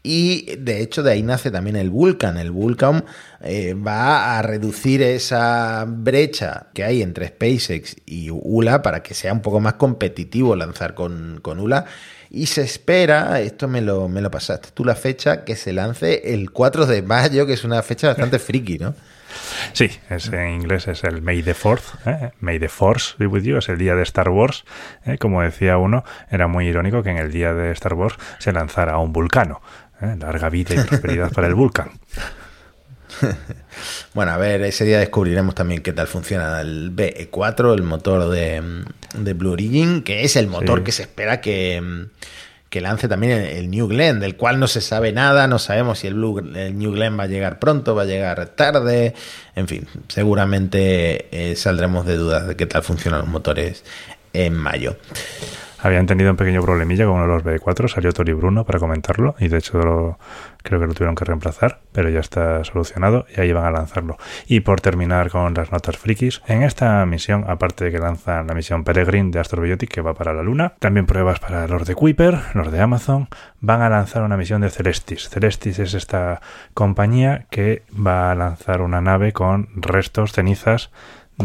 y 0.04 0.56
de 0.58 0.82
hecho 0.82 1.04
de 1.04 1.12
ahí 1.12 1.24
nace 1.24 1.52
también 1.52 1.76
el 1.76 1.90
Vulcan. 1.90 2.38
El 2.38 2.52
Vulcan 2.52 3.06
eh, 3.42 3.74
va 3.74 4.38
a 4.38 4.42
reducir 4.42 5.02
esa 5.02 5.86
brecha 5.88 6.68
que 6.74 6.84
hay 6.84 7.02
entre 7.02 7.28
SpaceX 7.28 7.96
y 8.06 8.30
ULA 8.32 8.82
para 8.82 9.04
que 9.04 9.14
sea 9.14 9.34
un 9.34 9.42
poco 9.42 9.60
más 9.60 9.74
competitivo 9.74 10.56
lanzar 10.56 10.94
con, 10.96 11.40
con 11.42 11.60
ULA 11.60 11.86
y 12.34 12.46
se 12.46 12.62
espera, 12.62 13.42
esto 13.42 13.68
me 13.68 13.82
lo, 13.82 14.08
me 14.08 14.22
lo 14.22 14.32
pasaste 14.32 14.70
tú 14.74 14.86
la 14.86 14.96
fecha, 14.96 15.44
que 15.44 15.58
se 15.58 15.74
lance 15.74 16.34
el 16.34 16.52
4 16.52 16.86
de 16.86 17.02
mayo, 17.02 17.46
que 17.46 17.54
es 17.54 17.66
una 17.66 17.84
fecha 17.84 18.08
bastante 18.08 18.40
friki, 18.40 18.80
¿no? 18.80 18.96
Sí, 19.74 19.90
es, 20.10 20.32
en 20.32 20.50
inglés 20.50 20.88
es 20.88 21.04
el 21.04 21.22
May 21.22 21.42
the 21.44 21.54
Fourth, 21.54 21.84
¿eh? 22.06 22.32
May 22.40 22.60
the 22.60 22.70
Force 22.70 23.16
be 23.18 23.28
with 23.28 23.44
you, 23.44 23.58
es 23.58 23.70
el 23.70 23.78
día 23.78 23.96
de 23.96 24.04
Star 24.04 24.30
Wars. 24.30 24.64
¿eh? 25.06 25.18
Como 25.18 25.42
decía 25.42 25.78
uno, 25.78 26.04
era 26.30 26.48
muy 26.48 26.68
irónico 26.68 27.04
que 27.04 27.10
en 27.10 27.18
el 27.18 27.32
día 27.32 27.54
de 27.54 27.72
Star 27.72 27.94
Wars 27.94 28.16
se 28.40 28.52
lanzara 28.52 28.98
un 28.98 29.14
vulcano. 29.14 29.62
¿Eh? 30.02 30.16
Larga 30.20 30.50
vida 30.50 30.76
y 30.76 30.80
prosperidad 30.88 31.32
para 31.32 31.48
el 31.48 31.56
vulcan. 31.56 31.92
bueno, 34.14 34.32
a 34.32 34.38
ver, 34.38 34.62
ese 34.62 34.86
día 34.86 35.00
descubriremos 35.00 35.56
también 35.56 35.82
qué 35.82 35.94
tal 35.94 36.08
funciona 36.08 36.62
el 36.62 36.96
BE4, 36.96 37.74
el 37.74 37.84
motor 37.84 38.30
de, 38.30 39.34
Blue 39.34 39.52
Origin, 39.52 40.04
que 40.04 40.24
es 40.24 40.36
el 40.36 40.48
motor 40.48 40.84
que 40.84 40.92
se 40.92 41.04
espera 41.04 41.42
que, 41.42 42.10
lance 42.74 43.08
también 43.08 43.32
el, 43.32 43.70
New 43.70 43.88
Glenn, 43.88 44.20
del 44.20 44.36
cual 44.36 44.60
no 44.60 44.68
se 44.68 44.82
sabe 44.82 45.12
nada, 45.12 45.48
no 45.48 45.60
sabemos 45.60 46.00
si 46.00 46.08
el, 46.08 46.16
Blue, 46.16 46.40
el 46.40 46.78
New 46.78 46.94
Glenn 46.94 47.20
va 47.20 47.24
a 47.24 47.28
llegar 47.28 47.60
pronto, 47.60 47.96
va 47.96 48.04
a 48.04 48.06
llegar 48.06 48.46
tarde, 48.50 49.14
en 49.56 49.68
fin, 49.68 49.88
seguramente 50.08 51.28
eh, 51.32 51.56
saldremos 51.56 52.06
de 52.06 52.18
dudas 52.18 52.48
de 52.48 52.56
qué 52.56 52.66
tal 52.66 52.84
funcionan 52.84 53.22
los 53.22 53.30
motores 53.30 53.84
en 54.34 54.56
mayo. 54.56 54.96
Habían 55.84 56.06
tenido 56.06 56.30
un 56.30 56.38
pequeño 56.38 56.62
problemilla 56.62 57.06
con 57.06 57.15
uno 57.15 57.24
de 57.24 57.28
los 57.28 57.44
B4, 57.44 57.88
salió 57.88 58.12
Tori 58.13 58.34
Bruno 58.34 58.65
para 58.65 58.78
comentarlo 58.78 59.36
y 59.39 59.48
de 59.48 59.58
hecho 59.58 60.17
creo 60.62 60.80
que 60.80 60.86
lo 60.86 60.94
tuvieron 60.94 61.15
que 61.15 61.26
reemplazar, 61.26 61.80
pero 61.91 62.10
ya 62.10 62.20
está 62.20 62.63
solucionado 62.63 63.26
y 63.36 63.41
ahí 63.41 63.52
van 63.52 63.65
a 63.65 63.72
lanzarlo. 63.72 64.17
Y 64.46 64.60
por 64.60 64.80
terminar 64.80 65.32
con 65.32 65.56
las 65.56 65.72
notas 65.72 65.98
frikis, 65.98 66.44
en 66.46 66.62
esta 66.62 67.04
misión, 67.08 67.46
aparte 67.48 67.86
de 67.86 67.91
que 67.91 67.98
lanzan 67.98 68.46
la 68.46 68.54
misión 68.54 68.84
Peregrine 68.84 69.32
de 69.32 69.39
Astrobiotic 69.39 69.89
que 69.89 70.02
va 70.02 70.13
para 70.13 70.34
la 70.34 70.44
Luna, 70.44 70.74
también 70.78 71.08
pruebas 71.08 71.39
para 71.39 71.67
los 71.67 71.88
de 71.88 71.96
Kuiper, 71.96 72.38
los 72.54 72.72
de 72.72 72.80
Amazon, 72.80 73.28
van 73.60 73.82
a 73.82 73.89
lanzar 73.89 74.22
una 74.22 74.38
misión 74.38 74.62
de 74.62 74.70
Celestis. 74.70 75.30
Celestis 75.30 75.80
es 75.80 75.96
esta 75.96 76.41
compañía 76.76 77.48
que 77.50 77.84
va 77.96 78.32
a 78.32 78.36
lanzar 78.36 78.82
una 78.82 79.02
nave 79.02 79.34
con 79.34 79.70
restos, 79.76 80.34
cenizas 80.34 80.91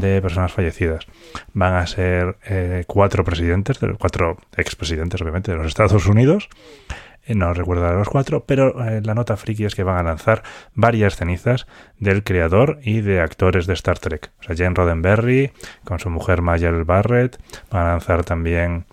de 0.00 0.20
personas 0.22 0.52
fallecidas. 0.52 1.06
Van 1.52 1.74
a 1.74 1.86
ser 1.86 2.36
eh, 2.44 2.84
cuatro 2.86 3.24
presidentes, 3.24 3.78
cuatro 3.98 4.38
expresidentes, 4.56 5.20
obviamente, 5.20 5.52
de 5.52 5.58
los 5.58 5.66
Estados 5.66 6.06
Unidos. 6.06 6.48
Eh, 7.24 7.34
no 7.34 7.52
recuerdo 7.54 7.86
a 7.86 7.92
los 7.92 8.08
cuatro, 8.08 8.44
pero 8.44 8.84
eh, 8.84 9.00
la 9.02 9.14
nota 9.14 9.36
friki 9.36 9.64
es 9.64 9.74
que 9.74 9.82
van 9.82 9.98
a 9.98 10.02
lanzar 10.02 10.42
varias 10.74 11.16
cenizas 11.16 11.66
del 11.98 12.22
creador 12.22 12.78
y 12.82 13.00
de 13.00 13.20
actores 13.20 13.66
de 13.66 13.74
Star 13.74 13.98
Trek. 13.98 14.30
O 14.40 14.42
sea, 14.44 14.56
Jane 14.56 14.74
Roddenberry, 14.74 15.52
con 15.84 15.98
su 15.98 16.10
mujer 16.10 16.42
Mayel 16.42 16.84
Barrett. 16.84 17.38
Van 17.70 17.86
a 17.86 17.90
lanzar 17.90 18.24
también 18.24 18.86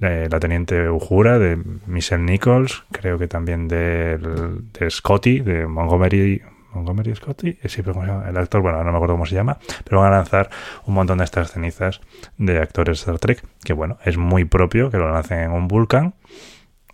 la 0.00 0.38
teniente 0.38 0.88
Ujura 0.88 1.40
de 1.40 1.60
Michelle 1.86 2.22
Nichols, 2.22 2.84
creo 2.92 3.18
que 3.18 3.26
también 3.26 3.66
de, 3.66 4.16
de 4.16 4.90
Scotty, 4.90 5.40
de 5.40 5.66
Montgomery, 5.66 6.40
Montgomery 6.72 7.14
Scotty, 7.14 7.58
sí, 7.64 7.82
pero 7.82 8.02
el 8.02 8.36
actor, 8.36 8.60
bueno, 8.60 8.82
no 8.84 8.90
me 8.90 8.96
acuerdo 8.96 9.14
cómo 9.14 9.26
se 9.26 9.34
llama, 9.34 9.58
pero 9.84 10.00
van 10.00 10.12
a 10.12 10.16
lanzar 10.16 10.50
un 10.84 10.94
montón 10.94 11.18
de 11.18 11.24
estas 11.24 11.52
cenizas 11.52 12.00
de 12.36 12.58
actores 12.58 12.98
de 12.98 13.00
Star 13.00 13.18
Trek, 13.18 13.44
que 13.64 13.72
bueno, 13.72 13.98
es 14.04 14.16
muy 14.16 14.44
propio 14.44 14.90
que 14.90 14.98
lo 14.98 15.10
lancen 15.10 15.40
en 15.40 15.50
un 15.50 15.68
Vulcan, 15.68 16.14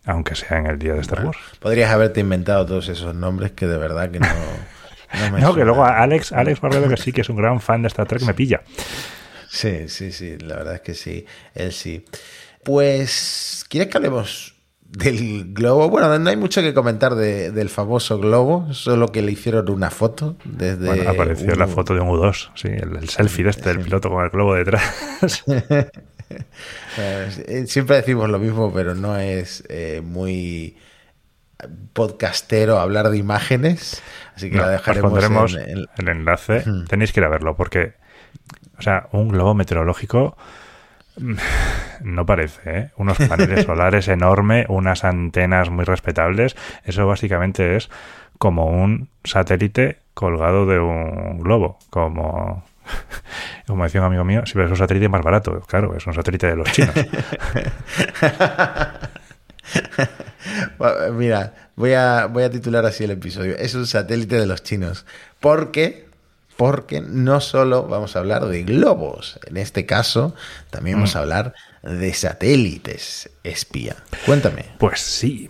aunque 0.05 0.35
sea 0.35 0.59
en 0.59 0.67
el 0.67 0.79
día 0.79 0.95
de 0.95 1.01
Star 1.01 1.25
Wars. 1.25 1.39
Podrías 1.61 1.91
haberte 1.91 2.21
inventado 2.21 2.67
todos 2.67 2.89
esos 2.89 3.15
nombres 3.15 3.53
que 3.53 3.67
de 3.67 3.79
verdad 3.79 4.11
que 4.11 4.21
no... 4.21 4.29
No, 5.39 5.55
que 5.55 5.65
luego 5.65 5.85
Alex, 5.85 6.33
Alex 6.33 6.61
Barbero, 6.61 6.89
que 6.89 6.97
sí 6.97 7.13
que 7.13 7.21
es 7.21 7.29
un 7.29 7.37
gran 7.37 7.61
fan 7.61 7.83
de 7.83 7.89
Star 7.89 8.05
Trek, 8.05 8.23
me 8.23 8.35
pilla. 8.35 8.63
Sí, 9.49 9.89
sí, 9.89 10.11
sí, 10.11 10.37
la 10.39 10.57
verdad 10.57 10.75
es 10.75 10.81
que 10.81 10.95
sí, 10.95 11.25
él 11.55 11.73
sí. 11.73 12.05
Pues, 12.65 13.65
¿quieres 13.69 13.89
que 13.89 13.97
hablemos 13.97 14.54
del 14.85 15.53
globo. 15.53 15.89
Bueno, 15.89 16.19
no 16.19 16.31
hay 16.31 16.37
mucho 16.37 16.61
que 16.61 16.75
comentar 16.75 17.15
del 17.15 17.69
famoso 17.69 18.19
globo, 18.19 18.73
solo 18.73 19.09
que 19.09 19.23
le 19.23 19.33
hicieron 19.33 19.69
una 19.71 19.91
foto 19.91 20.37
desde. 20.45 20.87
Bueno, 20.87 21.11
apareció 21.11 21.55
la 21.55 21.67
foto 21.67 21.95
de 21.95 22.01
un 22.01 22.09
U2, 22.09 22.51
sí, 22.55 22.69
el, 22.69 23.09
selfie 23.09 23.45
de 23.45 23.51
este 23.51 23.69
del 23.71 23.81
piloto 23.81 24.11
con 24.11 24.25
el 24.25 24.31
globo 24.31 24.55
detrás. 24.55 25.45
Eh, 26.97 27.65
siempre 27.67 27.97
decimos 27.97 28.29
lo 28.31 28.39
mismo, 28.39 28.73
pero 28.73 28.95
no 28.95 29.17
es 29.19 29.63
eh, 29.69 30.01
muy 30.03 30.77
podcastero 31.93 32.79
hablar 32.79 33.11
de 33.11 33.19
imágenes, 33.19 34.03
así 34.35 34.51
que 34.51 34.57
la 34.57 34.71
dejaremos 34.71 35.55
en, 35.55 35.87
el 35.99 36.09
enlace. 36.09 36.65
Tenéis 36.89 37.13
que 37.13 37.21
ir 37.21 37.25
a 37.25 37.29
verlo 37.29 37.57
porque, 37.57 37.95
o 38.79 38.83
sea, 38.83 39.09
un 39.13 39.29
globo 39.29 39.55
meteorológico 39.55 40.37
no 41.17 42.27
parece, 42.27 42.79
¿eh? 42.79 42.91
Unos 42.97 43.19
paneles 43.19 43.65
solares 43.67 44.09
enormes, 44.09 44.67
unas 44.69 45.05
antenas 45.05 45.71
muy 45.71 45.85
respetables. 45.85 46.57
Eso 46.85 47.07
básicamente 47.07 47.77
es 47.77 47.91
como 48.39 48.67
un 48.67 49.09
satélite 49.23 49.99
colgado 50.15 50.67
de 50.67 50.81
un 50.81 51.39
globo. 51.41 51.79
Como, 51.91 52.65
como 53.67 53.85
decía 53.85 54.01
un 54.01 54.09
amigo 54.09 54.25
mío, 54.25 54.43
si 54.47 54.59
ves 54.59 54.71
un 54.71 54.77
satélite 54.77 55.09
más 55.09 55.23
barato, 55.23 55.61
claro, 55.63 55.95
es 55.97 56.07
un 56.07 56.15
satélite 56.15 56.49
de 56.49 56.57
los 56.57 56.71
chinos. 56.73 56.95
Mira, 61.13 61.55
voy 61.77 61.93
a, 61.95 62.27
voy 62.27 62.43
a 62.43 62.51
titular 62.51 62.85
así 62.85 63.05
el 63.05 63.13
episodio. 63.13 63.57
Es 63.57 63.75
un 63.75 63.87
satélite 63.87 64.37
de 64.37 64.47
los 64.47 64.63
chinos. 64.63 65.07
Porque 65.41 66.04
porque 66.57 67.01
no 67.01 67.41
solo 67.41 67.85
vamos 67.85 68.17
a 68.17 68.21
hablar 68.21 68.47
de 68.47 68.63
globos, 68.63 69.41
en 69.47 69.57
este 69.57 69.87
caso 69.87 70.35
también 70.71 70.97
vamos 70.97 71.17
a 71.17 71.21
mm. 71.21 71.23
hablar 71.23 71.55
de 71.83 72.13
satélites 72.15 73.31
espía. 73.43 73.97
Cuéntame. 74.25 74.67
Pues 74.79 75.01
sí. 75.01 75.49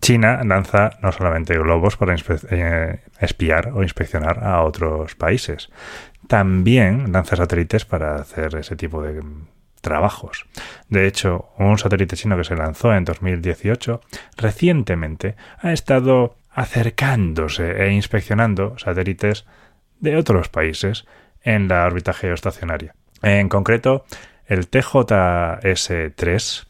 China 0.00 0.40
lanza 0.44 0.90
no 1.02 1.10
solamente 1.10 1.58
globos 1.58 1.96
para 1.96 2.14
eh, 2.50 3.00
espiar 3.18 3.72
o 3.74 3.82
inspeccionar 3.82 4.44
a 4.44 4.62
otros 4.62 5.16
países, 5.16 5.68
también 6.28 7.12
lanza 7.12 7.34
satélites 7.34 7.84
para 7.84 8.14
hacer 8.16 8.54
ese 8.54 8.76
tipo 8.76 9.02
de 9.02 9.20
trabajos. 9.80 10.46
De 10.88 11.06
hecho, 11.06 11.50
un 11.58 11.78
satélite 11.78 12.16
chino 12.16 12.36
que 12.36 12.44
se 12.44 12.54
lanzó 12.54 12.94
en 12.94 13.04
2018 13.04 14.00
recientemente 14.36 15.36
ha 15.58 15.72
estado 15.72 16.36
acercándose 16.52 17.84
e 17.84 17.92
inspeccionando 17.92 18.78
satélites 18.78 19.46
de 20.00 20.16
otros 20.16 20.48
países 20.48 21.06
en 21.42 21.68
la 21.68 21.86
órbita 21.86 22.12
geoestacionaria. 22.12 22.94
En 23.22 23.48
concreto, 23.48 24.04
el 24.46 24.70
TJS-3, 24.70 26.66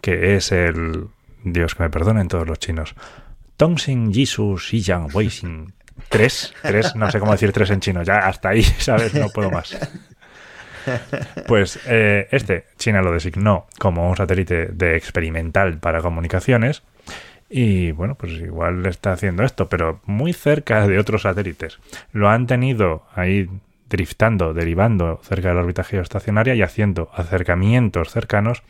que 0.00 0.36
es 0.36 0.52
el... 0.52 1.08
Dios 1.42 1.74
que 1.74 1.82
me 1.82 1.90
perdonen 1.90 2.28
todos 2.28 2.46
los 2.46 2.58
chinos. 2.58 2.94
Tongxing 3.58 4.14
Jisoo 4.14 4.56
Xiyang 4.56 5.08
Weixing 5.12 5.74
3, 6.08 6.54
3, 6.62 6.96
no 6.96 7.10
sé 7.10 7.20
cómo 7.20 7.32
decir 7.32 7.52
3 7.52 7.70
en 7.70 7.80
chino, 7.80 8.02
ya 8.02 8.26
hasta 8.26 8.48
ahí, 8.50 8.62
¿sabes? 8.78 9.14
No 9.14 9.28
puedo 9.28 9.50
más. 9.50 9.76
Pues 11.46 11.78
eh, 11.86 12.28
este, 12.30 12.66
China 12.76 13.00
lo 13.02 13.12
designó 13.12 13.66
como 13.78 14.08
un 14.08 14.16
satélite 14.16 14.66
de 14.66 14.96
experimental 14.96 15.78
para 15.78 16.00
comunicaciones 16.02 16.82
y 17.56 17.92
bueno, 17.92 18.16
pues 18.16 18.32
igual 18.32 18.84
está 18.84 19.12
haciendo 19.12 19.44
esto, 19.44 19.68
pero 19.68 20.00
muy 20.06 20.32
cerca 20.32 20.88
de 20.88 20.98
otros 20.98 21.22
satélites. 21.22 21.78
Lo 22.10 22.28
han 22.28 22.48
tenido 22.48 23.06
ahí 23.14 23.48
driftando, 23.88 24.54
derivando 24.54 25.20
cerca 25.22 25.50
de 25.50 25.54
la 25.54 25.60
órbita 25.60 25.84
geoestacionaria 25.84 26.56
y 26.56 26.62
haciendo 26.62 27.10
acercamientos 27.14 28.10
cercanos 28.10 28.64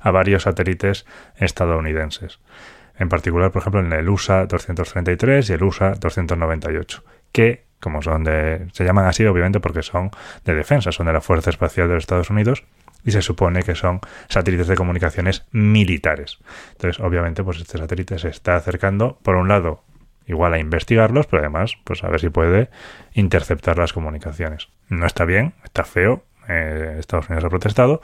a 0.00 0.10
varios 0.10 0.42
satélites 0.42 1.06
estadounidenses. 1.36 2.40
En 2.98 3.08
particular, 3.08 3.52
por 3.52 3.62
ejemplo, 3.62 3.80
en 3.82 3.92
el 3.92 4.08
USA 4.08 4.46
233 4.46 5.50
y 5.50 5.52
el 5.52 5.62
USA 5.62 5.92
298, 5.92 7.04
que 7.30 7.66
como 7.78 8.02
son 8.02 8.24
de 8.24 8.66
se 8.72 8.84
llaman 8.84 9.06
así 9.06 9.24
obviamente 9.26 9.60
porque 9.60 9.82
son 9.82 10.10
de 10.44 10.54
defensa, 10.54 10.90
son 10.90 11.06
de 11.06 11.12
la 11.12 11.20
Fuerza 11.20 11.50
Espacial 11.50 11.86
de 11.86 11.94
los 11.94 12.02
Estados 12.02 12.30
Unidos 12.30 12.64
y 13.04 13.10
se 13.10 13.22
supone 13.22 13.62
que 13.62 13.74
son 13.74 14.00
satélites 14.28 14.66
de 14.66 14.76
comunicaciones 14.76 15.46
militares. 15.52 16.38
Entonces, 16.72 17.00
obviamente, 17.00 17.44
pues 17.44 17.58
este 17.60 17.78
satélite 17.78 18.18
se 18.18 18.28
está 18.28 18.56
acercando, 18.56 19.18
por 19.22 19.36
un 19.36 19.48
lado, 19.48 19.84
igual 20.26 20.54
a 20.54 20.58
investigarlos, 20.58 21.26
pero 21.26 21.42
además, 21.42 21.76
pues 21.84 22.02
a 22.02 22.08
ver 22.08 22.20
si 22.20 22.30
puede 22.30 22.70
interceptar 23.12 23.78
las 23.78 23.92
comunicaciones. 23.92 24.68
No 24.88 25.06
está 25.06 25.24
bien, 25.24 25.54
está 25.64 25.84
feo, 25.84 26.24
eh, 26.48 26.96
Estados 26.98 27.28
Unidos 27.28 27.44
ha 27.44 27.50
protestado. 27.50 28.00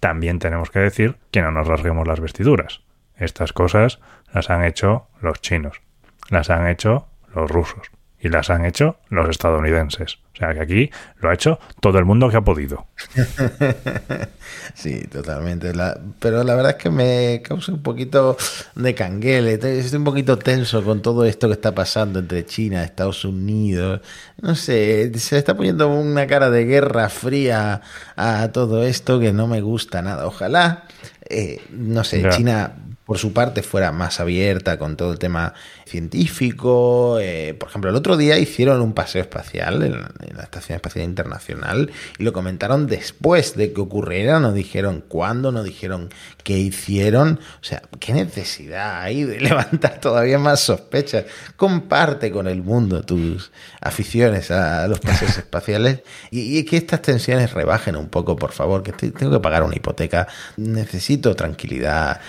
También 0.00 0.38
tenemos 0.38 0.70
que 0.70 0.80
decir 0.80 1.16
que 1.30 1.40
no 1.40 1.50
nos 1.50 1.66
rasguemos 1.66 2.06
las 2.06 2.20
vestiduras. 2.20 2.82
Estas 3.16 3.52
cosas 3.52 4.00
las 4.32 4.50
han 4.50 4.64
hecho 4.64 5.06
los 5.20 5.40
chinos, 5.40 5.80
las 6.28 6.50
han 6.50 6.66
hecho 6.66 7.06
los 7.34 7.50
rusos 7.50 7.93
y 8.24 8.30
las 8.30 8.48
han 8.48 8.64
hecho 8.64 8.96
los 9.10 9.28
estadounidenses. 9.28 10.16
O 10.34 10.38
sea 10.38 10.54
que 10.54 10.60
aquí 10.60 10.90
lo 11.20 11.28
ha 11.28 11.34
hecho 11.34 11.60
todo 11.80 11.98
el 11.98 12.06
mundo 12.06 12.30
que 12.30 12.38
ha 12.38 12.40
podido. 12.40 12.86
sí, 14.74 15.06
totalmente. 15.12 15.72
pero 16.18 16.42
la 16.42 16.54
verdad 16.54 16.70
es 16.72 16.82
que 16.82 16.88
me 16.88 17.42
causa 17.44 17.72
un 17.72 17.82
poquito 17.82 18.38
de 18.74 18.94
canguele. 18.94 19.52
Estoy 19.52 19.98
un 19.98 20.04
poquito 20.04 20.38
tenso 20.38 20.82
con 20.82 21.02
todo 21.02 21.26
esto 21.26 21.48
que 21.48 21.52
está 21.52 21.74
pasando 21.74 22.18
entre 22.18 22.46
China 22.46 22.82
Estados 22.82 23.26
Unidos. 23.26 24.00
No 24.40 24.54
sé, 24.54 25.12
se 25.18 25.36
está 25.36 25.54
poniendo 25.54 25.88
una 25.88 26.26
cara 26.26 26.48
de 26.48 26.64
guerra 26.64 27.10
fría 27.10 27.82
a 28.16 28.48
todo 28.52 28.84
esto 28.84 29.20
que 29.20 29.34
no 29.34 29.46
me 29.46 29.60
gusta 29.60 30.00
nada. 30.00 30.26
Ojalá, 30.26 30.84
eh, 31.28 31.60
no 31.70 32.02
sé, 32.04 32.26
China 32.30 32.72
por 33.04 33.18
su 33.18 33.32
parte 33.32 33.62
fuera 33.62 33.92
más 33.92 34.20
abierta 34.20 34.78
con 34.78 34.96
todo 34.96 35.12
el 35.12 35.18
tema 35.18 35.54
científico. 35.86 37.18
Eh, 37.20 37.54
por 37.54 37.68
ejemplo, 37.68 37.90
el 37.90 37.96
otro 37.96 38.16
día 38.16 38.38
hicieron 38.38 38.80
un 38.80 38.94
paseo 38.94 39.20
espacial 39.20 39.82
en, 39.82 39.92
la 40.34 40.42
Estación 40.42 40.76
Espacial 40.76 41.04
Internacional 41.04 41.90
y 42.18 42.24
lo 42.24 42.32
comentaron 42.32 42.86
después 42.86 43.56
de 43.56 43.72
que 43.72 43.80
ocurriera, 43.80 44.40
no 44.40 44.52
dijeron 44.52 45.04
cuándo, 45.06 45.52
no 45.52 45.62
dijeron 45.62 46.08
qué 46.42 46.58
hicieron. 46.58 47.40
O 47.60 47.64
sea, 47.64 47.82
¿qué 48.00 48.14
necesidad 48.14 49.02
hay 49.02 49.24
de 49.24 49.40
levantar 49.40 50.00
todavía 50.00 50.38
más 50.38 50.60
sospechas? 50.60 51.26
Comparte 51.56 52.30
con 52.30 52.48
el 52.48 52.62
mundo 52.62 53.02
tus 53.02 53.52
aficiones 53.80 54.50
a, 54.50 54.88
los 54.88 55.00
paseos 55.00 55.36
espaciales 55.36 56.00
y, 56.30 56.64
que 56.64 56.76
estas 56.76 57.02
tensiones 57.02 57.52
rebajen 57.52 57.96
un 57.96 58.08
poco, 58.08 58.36
por 58.36 58.52
favor, 58.52 58.82
que 58.82 58.92
tengo 58.92 59.32
que 59.32 59.40
pagar 59.40 59.62
una 59.62 59.76
hipoteca, 59.76 60.26
necesito 60.56 61.36
tranquilidad. 61.36 62.20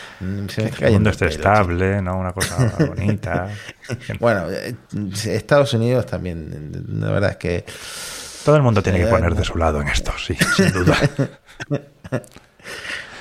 Se 0.49 0.64
el 0.79 0.93
mundo 0.93 1.09
esté 1.09 1.27
estable, 1.27 2.01
¿no? 2.01 2.17
Una 2.17 2.33
cosa 2.33 2.73
bonita. 2.87 3.49
bueno, 4.19 4.49
eh, 4.49 4.75
Estados 5.25 5.73
Unidos 5.73 6.05
también, 6.05 6.71
la 6.87 7.11
verdad 7.11 7.31
es 7.31 7.37
que... 7.37 7.65
Todo 8.43 8.57
el 8.57 8.61
mundo 8.61 8.83
tiene 8.83 8.99
que 8.99 9.07
poner 9.07 9.33
de 9.33 9.43
su 9.43 9.57
lado 9.57 9.81
en 9.81 9.87
esto, 9.87 10.11
sí, 10.17 10.35
sin 10.55 10.71
duda. 10.71 10.95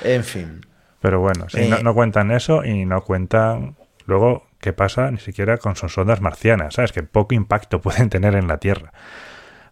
en 0.04 0.22
fin. 0.22 0.60
Pero 1.00 1.20
bueno, 1.20 1.46
no, 1.82 1.90
eh, 1.90 1.94
cuentan 1.94 2.30
eso 2.30 2.64
y 2.64 2.84
no 2.84 3.02
cuentan 3.02 3.76
luego 4.06 4.46
qué 4.58 4.72
pasa 4.72 5.10
ni 5.10 5.18
siquiera 5.18 5.58
con 5.58 5.76
sus 5.76 5.96
ondas 5.98 6.22
marcianas, 6.22 6.74
¿sabes? 6.74 6.92
Que 6.92 7.02
poco 7.02 7.34
impacto 7.34 7.80
pueden 7.82 8.08
tener 8.08 8.34
en 8.34 8.48
la 8.48 8.58
Tierra. 8.58 8.92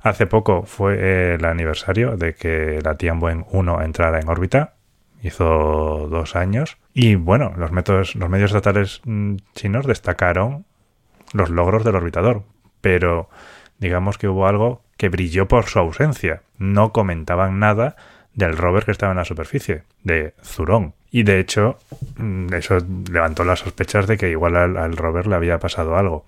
Hace 0.00 0.26
poco 0.26 0.64
fue 0.64 1.34
el 1.34 1.44
aniversario 1.44 2.16
de 2.16 2.34
que 2.34 2.80
la 2.82 2.96
Tianwen 2.96 3.46
1 3.50 3.82
entrara 3.82 4.20
en 4.20 4.28
órbita 4.28 4.74
hizo 5.22 6.08
dos 6.10 6.36
años. 6.36 6.76
Y 6.92 7.14
bueno, 7.14 7.52
los, 7.56 7.72
métodos, 7.72 8.14
los 8.14 8.28
medios 8.28 8.50
estatales 8.50 9.00
mm, 9.04 9.36
chinos 9.54 9.86
destacaron 9.86 10.66
los 11.32 11.48
logros 11.48 11.84
del 11.84 11.96
orbitador, 11.96 12.42
pero 12.80 13.30
digamos 13.78 14.18
que 14.18 14.28
hubo 14.28 14.46
algo 14.46 14.82
que 14.96 15.08
brilló 15.08 15.48
por 15.48 15.66
su 15.66 15.78
ausencia. 15.78 16.42
No 16.58 16.92
comentaban 16.92 17.58
nada 17.58 17.96
del 18.34 18.56
rover 18.56 18.84
que 18.84 18.90
estaba 18.90 19.12
en 19.12 19.18
la 19.18 19.24
superficie, 19.24 19.84
de 20.02 20.34
Zurong. 20.42 20.92
Y 21.10 21.22
de 21.22 21.40
hecho, 21.40 21.78
mm, 22.16 22.52
eso 22.54 22.78
levantó 23.10 23.44
las 23.44 23.60
sospechas 23.60 24.06
de 24.06 24.16
que 24.16 24.30
igual 24.30 24.56
al, 24.56 24.76
al 24.76 24.96
rover 24.96 25.26
le 25.26 25.36
había 25.36 25.58
pasado 25.58 25.96
algo. 25.96 26.24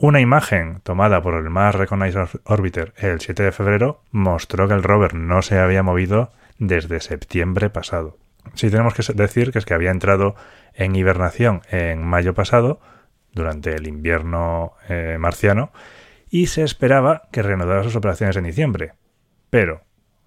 Una 0.00 0.20
imagen 0.20 0.80
tomada 0.84 1.22
por 1.22 1.34
el 1.34 1.50
Mars 1.50 1.76
Reconnaissance 1.76 2.38
Orbiter 2.44 2.94
el 2.98 3.20
7 3.20 3.42
de 3.42 3.52
febrero 3.52 4.00
mostró 4.12 4.68
que 4.68 4.74
el 4.74 4.84
rover 4.84 5.14
no 5.14 5.42
se 5.42 5.58
había 5.58 5.82
movido 5.82 6.30
desde 6.58 7.00
septiembre 7.00 7.70
pasado. 7.70 8.18
Sí 8.54 8.70
tenemos 8.70 8.94
que 8.94 9.02
decir 9.14 9.52
que 9.52 9.58
es 9.58 9.64
que 9.64 9.74
había 9.74 9.90
entrado 9.90 10.34
en 10.74 10.96
hibernación 10.96 11.62
en 11.70 12.04
mayo 12.04 12.34
pasado, 12.34 12.80
durante 13.32 13.74
el 13.74 13.86
invierno 13.86 14.72
eh, 14.88 15.16
marciano, 15.18 15.70
y 16.30 16.46
se 16.46 16.62
esperaba 16.62 17.22
que 17.30 17.42
reanudara 17.42 17.82
sus 17.82 17.96
operaciones 17.96 18.36
en 18.36 18.44
diciembre. 18.44 18.92
Pero 19.50 19.82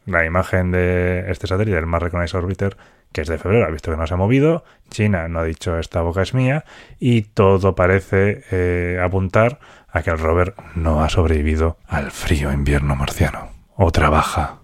la 0.06 0.26
imagen 0.26 0.72
de 0.72 1.26
este 1.30 1.48
satélite, 1.48 1.78
el 1.78 1.86
Mars 1.86 2.04
Reconnaissance 2.04 2.44
Orbiter, 2.44 2.78
que 3.12 3.22
es 3.22 3.28
de 3.28 3.38
febrero, 3.38 3.66
ha 3.66 3.72
visto 3.72 3.92
que 3.92 3.98
no 3.98 4.08
se 4.08 4.14
ha 4.14 4.18
movido, 4.18 4.64
China 4.90 5.28
no 5.28 5.40
ha 5.40 5.44
dicho 5.44 5.78
esta 5.78 6.02
boca 6.02 6.22
es 6.22 6.34
mía, 6.34 6.64
y 7.00 7.24
todo 7.24 7.76
parece 7.76 8.44
eh, 8.52 9.00
apuntar 9.04 9.60
a 9.90 10.02
que 10.02 10.10
el 10.10 10.20
rover 10.20 10.56
no 10.76 11.04
ha 11.04 11.10
sobrevivido 11.10 11.78
al 11.88 12.12
frío 12.12 12.52
invierno 12.52 12.96
marciano. 12.96 13.50
O 13.76 13.92
trabaja 13.92 14.61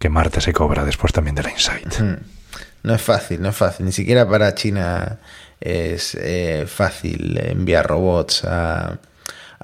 que 0.00 0.08
Marte 0.08 0.40
se 0.40 0.54
cobra 0.54 0.84
después 0.84 1.12
también 1.12 1.36
de 1.36 1.42
la 1.42 1.50
Insight. 1.50 1.94
No 2.82 2.94
es 2.94 3.02
fácil, 3.02 3.42
no 3.42 3.50
es 3.50 3.56
fácil. 3.56 3.84
Ni 3.84 3.92
siquiera 3.92 4.26
para 4.26 4.54
China 4.54 5.18
es 5.60 6.16
eh, 6.18 6.64
fácil 6.66 7.38
enviar 7.38 7.86
robots 7.86 8.44
a, 8.44 8.98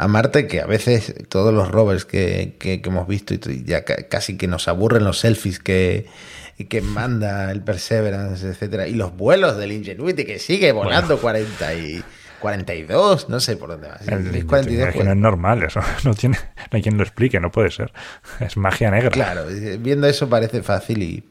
Marte, 0.09 0.47
que 0.47 0.61
a 0.61 0.67
veces 0.67 1.15
todos 1.31 1.55
los 1.55 1.71
rovers 1.71 2.05
que, 2.05 2.59
hemos 2.61 3.09
visto 3.09 3.33
y 3.33 3.65
ya 3.65 3.83
casi 3.85 4.37
que 4.37 4.47
nos 4.47 4.69
aburren 4.69 5.05
los 5.05 5.21
selfies 5.21 5.59
que, 5.59 6.07
que 6.69 6.83
manda 6.83 7.51
el 7.51 7.63
Perseverance, 7.63 8.47
etcétera, 8.47 8.89
y 8.89 8.93
los 8.93 9.17
vuelos 9.17 9.57
del 9.57 9.73
Ingenuity 9.73 10.27
que 10.27 10.39
sigue 10.39 10.71
volando 10.73 11.19
40 11.19 11.75
y 11.77 12.05
42, 12.41 13.29
no 13.29 13.41
sé 13.41 13.57
por 13.57 13.71
dónde 13.71 13.89
va. 13.89 13.99
El, 14.07 14.47
42, 14.47 14.95
no 15.05 15.11
es 15.11 15.17
normal, 15.17 15.63
eso 15.63 15.81
no 16.05 16.15
tiene, 16.15 16.37
no 16.57 16.77
hay 16.77 16.83
quien 16.83 16.97
lo 16.97 17.03
explique, 17.03 17.41
no 17.41 17.51
puede 17.51 17.71
ser. 17.71 17.93
Es 18.41 18.57
magia 18.57 18.91
negra. 18.91 19.11
Claro, 19.11 19.47
viendo 19.81 20.07
eso 20.07 20.29
parece 20.29 20.63
fácil 20.63 21.03
y 21.03 21.25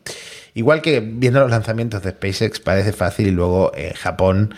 igual 0.54 0.82
que 0.82 1.02
viendo 1.02 1.40
los 1.42 1.52
lanzamientos 1.52 2.02
de 2.02 2.12
SpaceX 2.12 2.60
parece 2.60 2.94
fácil 2.94 3.28
y 3.28 3.32
luego 3.32 3.72
en 3.76 3.94
Japón 3.94 4.56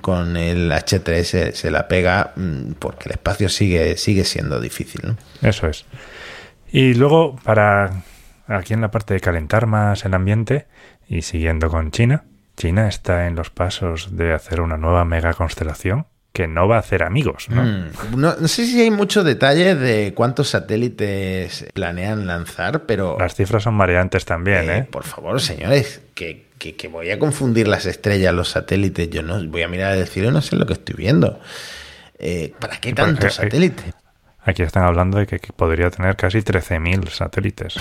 con 0.00 0.36
el 0.36 0.70
H3 0.70 1.52
se, 1.52 1.70
la 1.70 1.88
pega 1.88 2.32
mm, 2.36 2.72
porque 2.78 3.08
el 3.08 3.12
espacio 3.12 3.48
sigue, 3.48 3.96
sigue 3.96 4.24
siendo 4.24 4.60
difícil. 4.60 5.16
Eso 5.42 5.66
es. 5.66 5.84
Y 6.72 6.94
luego 6.94 7.36
para 7.42 8.04
aquí 8.46 8.74
en 8.74 8.80
la 8.80 8.90
parte 8.90 9.14
de 9.14 9.20
calentar 9.20 9.66
más 9.66 10.04
el 10.04 10.14
ambiente 10.14 10.66
y 11.08 11.22
siguiendo 11.22 11.68
con 11.68 11.90
China, 11.90 12.24
China 12.60 12.88
está 12.88 13.26
en 13.26 13.36
los 13.36 13.48
pasos 13.48 14.14
de 14.18 14.34
hacer 14.34 14.60
una 14.60 14.76
nueva 14.76 15.06
mega 15.06 15.32
constelación 15.32 16.04
que 16.34 16.46
no 16.46 16.68
va 16.68 16.76
a 16.76 16.80
hacer 16.80 17.02
amigos. 17.02 17.48
¿no? 17.48 17.62
Mm, 17.64 18.20
no, 18.20 18.48
sé 18.48 18.66
si 18.66 18.82
hay 18.82 18.90
mucho 18.90 19.24
detalle 19.24 19.74
de 19.74 20.12
cuántos 20.12 20.50
satélites 20.50 21.64
planean 21.72 22.26
lanzar, 22.26 22.84
pero... 22.84 23.16
Las 23.18 23.34
cifras 23.34 23.62
son 23.62 23.74
mareantes 23.74 24.26
también, 24.26 24.70
¿eh? 24.70 24.78
¿eh? 24.78 24.88
Por 24.90 25.04
favor, 25.04 25.40
señores, 25.40 26.02
que, 26.14 26.48
que, 26.58 26.88
voy 26.88 27.10
a 27.10 27.18
confundir 27.18 27.66
las 27.66 27.86
estrellas, 27.86 28.34
los 28.34 28.50
satélites. 28.50 29.08
Yo 29.08 29.22
no 29.22 29.42
voy 29.46 29.62
a 29.62 29.68
mirar 29.68 29.96
el 29.96 30.06
cielo 30.06 30.28
y 30.28 30.32
no 30.32 30.42
sé 30.42 30.56
lo 30.56 30.66
que 30.66 30.74
estoy 30.74 30.96
viendo. 30.96 31.40
Eh, 32.18 32.52
¿Para 32.60 32.76
qué 32.76 32.92
tantos 32.92 33.36
satélites? 33.36 33.94
Aquí 34.42 34.62
están 34.62 34.84
hablando 34.84 35.18
de 35.18 35.26
que 35.26 35.38
podría 35.54 35.90
tener 35.90 36.16
casi 36.16 36.38
13.000 36.38 37.10
satélites. 37.10 37.76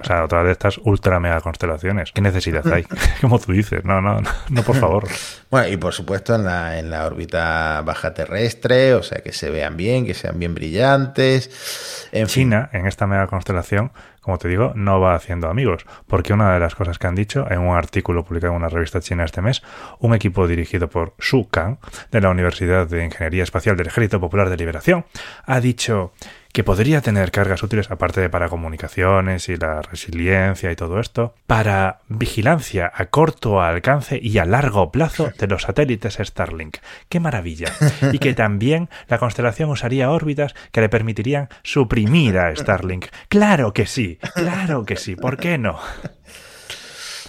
O 0.00 0.04
sea, 0.04 0.24
otra 0.24 0.42
de 0.42 0.52
estas 0.52 0.78
ultra 0.78 1.20
mega 1.20 1.40
constelaciones. 1.42 2.12
¿Qué 2.12 2.22
necesidad 2.22 2.66
hay? 2.72 2.84
Como 3.20 3.38
tú 3.38 3.52
dices, 3.52 3.84
no, 3.84 4.00
no, 4.00 4.20
no, 4.48 4.62
por 4.62 4.76
favor. 4.76 5.08
Bueno, 5.50 5.68
y 5.68 5.76
por 5.76 5.92
supuesto 5.92 6.34
en 6.34 6.44
la, 6.44 6.78
en 6.78 6.90
la 6.90 7.04
órbita 7.06 7.82
baja 7.84 8.14
terrestre, 8.14 8.94
o 8.94 9.02
sea, 9.02 9.18
que 9.18 9.32
se 9.32 9.50
vean 9.50 9.76
bien, 9.76 10.06
que 10.06 10.14
sean 10.14 10.38
bien 10.38 10.54
brillantes. 10.54 12.08
En 12.12 12.26
China, 12.28 12.70
en 12.72 12.86
esta 12.86 13.06
mega 13.06 13.26
constelación, 13.26 13.92
como 14.20 14.38
te 14.38 14.48
digo, 14.48 14.72
no 14.74 15.00
va 15.00 15.14
haciendo 15.14 15.48
amigos, 15.48 15.86
porque 16.06 16.32
una 16.32 16.52
de 16.52 16.60
las 16.60 16.74
cosas 16.74 16.98
que 16.98 17.06
han 17.06 17.14
dicho 17.14 17.50
en 17.50 17.60
un 17.60 17.76
artículo 17.76 18.24
publicado 18.24 18.52
en 18.52 18.58
una 18.58 18.68
revista 18.68 19.00
china 19.00 19.24
este 19.24 19.42
mes, 19.42 19.62
un 19.98 20.14
equipo 20.14 20.46
dirigido 20.46 20.88
por 20.88 21.14
Xu 21.18 21.48
Kang, 21.50 21.78
de 22.10 22.20
la 22.20 22.30
Universidad 22.30 22.86
de 22.86 23.04
Ingeniería 23.04 23.42
Espacial 23.42 23.76
del 23.76 23.86
Ejército 23.86 24.20
Popular 24.20 24.50
de 24.50 24.56
Liberación, 24.56 25.04
ha 25.46 25.60
dicho 25.60 26.12
que 26.52 26.64
podría 26.64 27.00
tener 27.00 27.30
cargas 27.30 27.62
útiles, 27.62 27.90
aparte 27.90 28.20
de 28.20 28.30
para 28.30 28.48
comunicaciones 28.48 29.48
y 29.48 29.56
la 29.56 29.82
resiliencia 29.82 30.70
y 30.70 30.76
todo 30.76 31.00
esto, 31.00 31.34
para 31.46 32.00
vigilancia 32.08 32.90
a 32.94 33.06
corto 33.06 33.60
alcance 33.60 34.18
y 34.20 34.38
a 34.38 34.44
largo 34.44 34.90
plazo 34.90 35.32
de 35.38 35.46
los 35.46 35.62
satélites 35.62 36.18
Starlink. 36.20 36.78
¡Qué 37.08 37.20
maravilla! 37.20 37.72
Y 38.12 38.18
que 38.18 38.34
también 38.34 38.88
la 39.08 39.18
constelación 39.18 39.70
usaría 39.70 40.10
órbitas 40.10 40.54
que 40.72 40.80
le 40.80 40.88
permitirían 40.88 41.48
suprimir 41.62 42.38
a 42.38 42.54
Starlink. 42.54 43.06
¡Claro 43.28 43.72
que 43.72 43.86
sí! 43.86 44.18
¡Claro 44.34 44.84
que 44.84 44.96
sí! 44.96 45.16
¿Por 45.16 45.36
qué 45.36 45.58
no? 45.58 45.78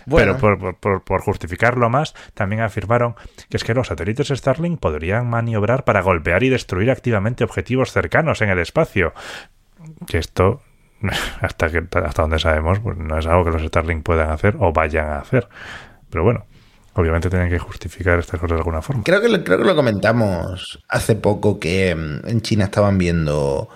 Pero 0.09 0.37
por, 0.37 1.21
justificarlo 1.21 1.89
más, 1.89 2.13
también 2.33 2.61
afirmaron 2.61 3.15
que 3.49 3.57
es 3.57 3.63
que 3.63 3.73
los 3.73 3.87
satélites 3.87 4.29
Starlink 4.29 4.79
podrían 4.79 5.29
maniobrar 5.29 5.83
para 5.83 6.01
golpear 6.01 6.43
y 6.43 6.49
destruir 6.49 6.91
activamente 6.91 7.43
objetivos 7.43 7.91
cercanos 7.91 8.41
en 8.41 8.49
el 8.49 8.59
espacio. 8.59 9.13
Que 10.07 10.17
esto 10.17 10.61
hasta 11.41 11.69
que 11.69 11.83
hasta 12.03 12.21
donde 12.21 12.39
sabemos, 12.39 12.79
pues 12.79 12.97
no 12.97 13.17
es 13.17 13.25
algo 13.25 13.45
que 13.45 13.51
los 13.51 13.63
Starlink 13.63 14.03
puedan 14.03 14.29
hacer 14.29 14.55
o 14.59 14.71
vayan 14.71 15.07
a 15.07 15.19
hacer. 15.19 15.47
Pero 16.09 16.23
bueno, 16.23 16.45
obviamente 16.93 17.29
tienen 17.29 17.49
que 17.49 17.59
justificar 17.59 18.19
estas 18.19 18.39
cosas 18.39 18.55
de 18.55 18.61
alguna 18.61 18.81
forma. 18.81 19.03
Creo 19.03 19.21
que, 19.21 19.43
creo 19.43 19.57
que 19.57 19.63
lo 19.63 19.75
comentamos 19.75 20.83
hace 20.87 21.15
poco 21.15 21.59
que 21.59 21.95
mm, 21.95 22.27
en 22.27 22.41
China 22.41 22.65
estaban 22.65 22.97
viendo 22.97 23.69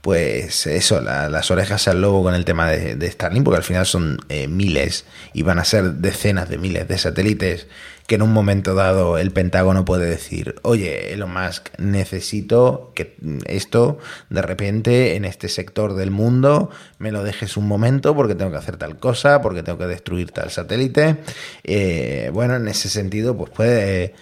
pues 0.00 0.66
eso, 0.66 1.00
las 1.00 1.50
orejas 1.50 1.88
al 1.88 2.00
lobo 2.00 2.22
con 2.22 2.34
el 2.34 2.44
tema 2.44 2.70
de, 2.70 3.10
Starlink, 3.10 3.44
porque 3.44 3.58
al 3.58 3.64
final 3.64 3.86
son 3.86 4.18
eh, 4.28 4.46
miles 4.46 5.04
y 5.32 5.42
van 5.42 5.58
a 5.58 5.64
ser 5.64 5.94
decenas 5.94 6.48
de 6.48 6.58
miles 6.58 6.86
de 6.86 6.98
satélites 6.98 7.66
que 8.08 8.14
en 8.14 8.22
un 8.22 8.32
momento 8.32 8.74
dado 8.74 9.18
el 9.18 9.32
Pentágono 9.32 9.84
puede 9.84 10.08
decir, 10.08 10.54
oye, 10.62 11.12
Elon 11.12 11.30
Musk, 11.30 11.68
necesito 11.76 12.90
que 12.94 13.18
esto 13.44 13.98
de 14.30 14.40
repente 14.40 15.14
en 15.14 15.26
este 15.26 15.50
sector 15.50 15.94
del 15.94 16.10
mundo 16.10 16.70
me 16.98 17.12
lo 17.12 17.22
dejes 17.22 17.58
un 17.58 17.68
momento 17.68 18.16
porque 18.16 18.34
tengo 18.34 18.50
que 18.50 18.56
hacer 18.56 18.78
tal 18.78 18.98
cosa, 18.98 19.42
porque 19.42 19.62
tengo 19.62 19.76
que 19.76 19.86
destruir 19.86 20.30
tal 20.30 20.50
satélite. 20.50 21.18
Eh, 21.64 22.30
bueno, 22.32 22.56
en 22.56 22.66
ese 22.68 22.88
sentido, 22.88 23.36
pues 23.36 23.50
puede 23.50 24.14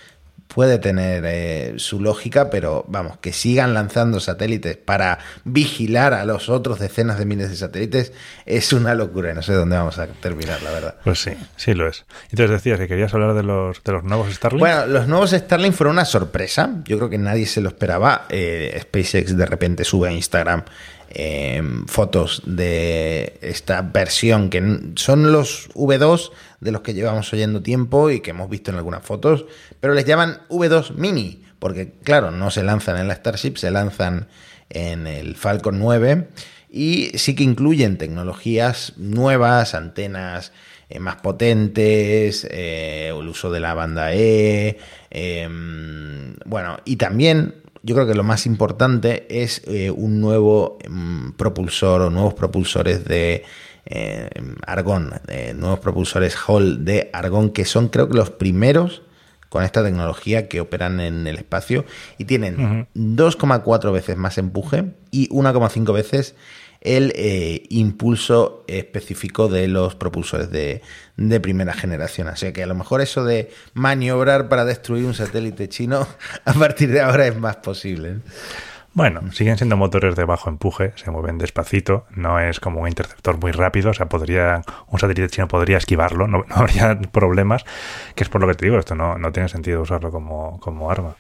puede 0.57 0.79
tener 0.79 1.23
eh, 1.27 1.75
su 1.77 2.01
lógica, 2.01 2.49
pero 2.49 2.87
vamos, 2.89 3.19
que 3.19 3.35
sigan 3.35 3.75
lanzando 3.75 4.21
satélites 4.21 4.79
para 4.79 5.19
vigilar 5.45 6.15
a 6.15 6.25
los 6.25 6.49
otros 6.49 6.79
decenas 6.79 7.19
de 7.19 7.27
miles 7.27 7.51
de 7.51 7.57
satélites 7.57 8.15
es 8.47 8.73
una 8.73 8.95
locura. 8.95 9.35
No 9.35 9.43
sé 9.43 9.53
dónde 9.53 9.77
vamos 9.77 9.99
a 9.99 10.07
terminar, 10.07 10.63
la 10.63 10.71
verdad. 10.71 10.95
Pues 11.05 11.19
sí, 11.19 11.33
sí 11.57 11.75
lo 11.75 11.87
es. 11.87 12.07
Entonces 12.31 12.53
decías 12.53 12.79
que 12.79 12.89
querías 12.89 13.13
hablar 13.13 13.35
de 13.35 13.43
los, 13.43 13.85
de 13.85 13.93
los 13.93 14.03
nuevos 14.03 14.33
Starlink. 14.33 14.61
Bueno, 14.61 14.87
los 14.87 15.07
nuevos 15.07 15.33
Starlink 15.33 15.75
fueron 15.75 15.97
una 15.97 16.07
sorpresa. 16.07 16.77
Yo 16.87 16.97
creo 16.97 17.11
que 17.11 17.19
nadie 17.19 17.45
se 17.45 17.61
lo 17.61 17.69
esperaba. 17.69 18.25
Eh, 18.31 18.79
SpaceX 18.81 19.37
de 19.37 19.45
repente 19.45 19.85
sube 19.85 20.09
a 20.09 20.13
Instagram 20.13 20.65
eh, 21.11 21.63
fotos 21.87 22.43
de 22.47 23.39
esta 23.41 23.83
versión 23.83 24.51
que 24.51 24.93
son 24.97 25.33
los 25.33 25.69
V2 25.75 26.31
de 26.61 26.73
los 26.73 26.81
que 26.83 26.95
llevamos 26.95 27.33
oyendo 27.33 27.63
tiempo 27.63 28.11
y 28.11 28.21
que 28.21 28.31
hemos 28.31 28.49
visto 28.49 28.71
en 28.71 28.77
algunas 28.77 29.05
fotos, 29.05 29.47
pero 29.81 29.95
les 29.95 30.05
llaman 30.05 30.41
V2 30.49 30.95
Mini, 30.95 31.45
porque 31.59 31.93
claro, 32.03 32.31
no 32.31 32.51
se 32.51 32.63
lanzan 32.63 32.99
en 32.99 33.09
la 33.09 33.15
Starship, 33.15 33.57
se 33.57 33.71
lanzan 33.71 34.29
en 34.69 35.07
el 35.07 35.37
Falcon 35.37 35.79
9 35.79 36.29
y 36.71 37.11
sí 37.15 37.35
que 37.35 37.45
incluyen 37.45 37.99
tecnologías 37.99 38.95
nuevas, 38.97 39.75
antenas 39.75 40.53
eh, 40.89 41.01
más 41.01 41.17
potentes, 41.17 42.47
eh, 42.51 43.09
el 43.09 43.29
uso 43.29 43.51
de 43.51 43.61
la 43.61 43.75
banda 43.75 44.15
E, 44.15 44.79
em, 45.11 46.37
bueno, 46.45 46.79
y 46.85 46.97
también 46.97 47.55
yo 47.83 47.95
creo 47.95 48.07
que 48.07 48.15
lo 48.15 48.25
más 48.25 48.47
importante 48.47 49.27
es 49.29 49.63
eh, 49.67 49.91
un 49.91 50.21
nuevo 50.21 50.79
em, 50.83 51.33
propulsor 51.33 52.03
o 52.03 52.11
nuevos 52.11 52.35
propulsores 52.35 53.05
de 53.05 53.45
eh, 53.87 54.29
argón, 54.67 55.15
nuevos 55.55 55.79
propulsores 55.81 56.37
Hall 56.37 56.85
de 56.85 57.11
argón, 57.13 57.51
que 57.51 57.65
son 57.65 57.89
creo 57.89 58.09
que 58.09 58.17
los 58.17 58.31
primeros 58.31 59.03
con 59.49 59.63
esta 59.63 59.83
tecnología 59.83 60.49
que 60.49 60.61
operan 60.61 61.01
en 61.01 61.27
el 61.27 61.37
espacio 61.37 61.85
y 62.19 62.25
tienen 62.25 62.89
2,4 62.95 63.93
veces 63.93 64.17
más 64.17 64.39
empuje 64.39 64.93
y 65.11 65.29
1,5 65.29 65.93
veces 65.95 66.35
el 66.81 67.13
eh, 67.17 67.65
impulso 67.71 68.65
específico 68.69 69.49
de 69.49 69.67
los 69.67 69.95
propulsores 69.95 70.51
de, 70.51 70.83
de, 71.17 71.41
primera 71.41 71.73
generación. 71.73 72.29
Así 72.29 72.53
que 72.53 72.63
a 72.63 72.67
lo 72.67 72.75
mejor 72.75 73.01
eso 73.01 73.25
de 73.25 73.51
maniobrar 73.75 74.49
para 74.49 74.65
destruir 74.65 75.05
un 75.05 75.15
satélite 75.15 75.69
chino 75.69 76.07
a 76.45 76.53
partir 76.53 76.91
de 76.91 77.01
ahora 77.01 77.27
es 77.27 77.37
más 77.37 77.57
posible. 77.57 78.19
Bueno, 78.97 79.31
siguen 79.31 79.59
siendo 79.59 79.77
motores 79.77 80.17
de 80.17 80.25
bajo 80.25 80.49
empuje, 80.49 80.95
se 80.97 81.11
mueven 81.11 81.37
despacito, 81.37 82.07
no 82.13 82.41
es 82.41 82.61
como 82.61 82.81
un 82.81 82.89
interceptor 82.89 83.39
muy 83.39 83.53
rápido, 83.53 83.91
o 83.91 83.93
sea, 83.93 84.07
podría 84.07 84.63
un 84.87 84.99
satélite 84.99 85.29
chino 85.29 85.49
podría 85.49 85.77
esquivarlo, 85.77 86.27
no, 86.27 86.47
habría 86.51 86.99
problemas, 86.99 87.67
que 88.15 88.25
es 88.25 88.31
por 88.31 88.41
lo 88.41 88.47
que 88.49 88.55
te 88.55 88.65
digo, 88.65 88.79
esto 88.79 88.95
no, 88.95 89.19
no 89.19 89.33
tiene 89.33 89.51
sentido 89.51 89.83
usarlo 89.83 90.11
como, 90.11 90.59
como 90.61 90.91
arma. 90.91 91.15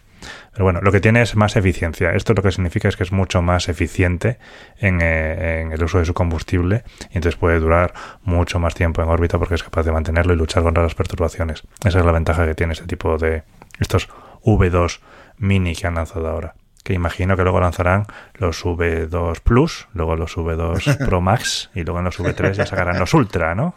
Pero 0.53 0.65
bueno, 0.65 0.81
lo 0.81 0.91
que 0.91 1.01
tiene 1.01 1.21
es 1.21 1.37
más 1.37 1.55
eficiencia. 1.55 2.13
Esto 2.13 2.33
lo 2.33 2.43
que 2.43 2.51
significa 2.51 2.89
es 2.89 2.97
que 2.97 3.03
es 3.03 3.13
mucho 3.13 3.43
más 3.43 3.69
eficiente 3.69 4.39
en, 4.79 5.03
eh, 5.03 5.61
en, 5.61 5.73
el 5.73 5.85
uso 5.85 5.99
de 5.99 6.07
su 6.07 6.15
combustible 6.15 6.83
y 7.11 7.17
entonces 7.17 7.37
puede 7.37 7.61
durar 7.61 7.93
mucho 8.23 8.59
más 8.59 8.75
tiempo 8.75 9.03
en 9.03 9.11
órbita 9.11 9.39
porque 9.39 9.55
es 9.55 9.63
capaz 9.63 9.83
de 9.83 9.93
mantenerlo 9.93 10.33
y 10.33 10.37
luchar 10.37 10.63
contra 10.63 10.83
las 10.83 10.95
perturbaciones. 10.95 11.65
Esa 11.85 11.99
es 11.99 12.07
la 12.07 12.13
ventaja 12.13 12.47
que 12.47 12.55
tiene 12.55 12.73
este 12.73 12.87
tipo 12.87 13.19
de 13.19 13.43
estos 13.79 14.09
V2 14.43 15.01
mini 15.37 15.77
que 15.77 15.87
han 15.87 15.97
lanzado 15.97 16.27
ahora 16.27 16.55
que 16.87 16.95
imagino 16.95 17.37
que 17.37 17.43
luego 17.43 17.59
lanzarán 17.59 18.07
los 18.35 18.65
V2 18.65 19.41
Plus, 19.41 19.89
luego 19.93 20.15
los 20.15 20.37
V2 20.37 20.99
Pro 21.05 21.21
Max 21.21 21.69
y 21.75 21.83
luego 21.83 21.99
en 21.99 22.05
los 22.05 22.21
V3 22.21 22.53
ya 22.53 22.65
sacarán 22.65 23.01
los 23.01 23.13
Ultra, 23.13 23.57
¿no? 23.57 23.75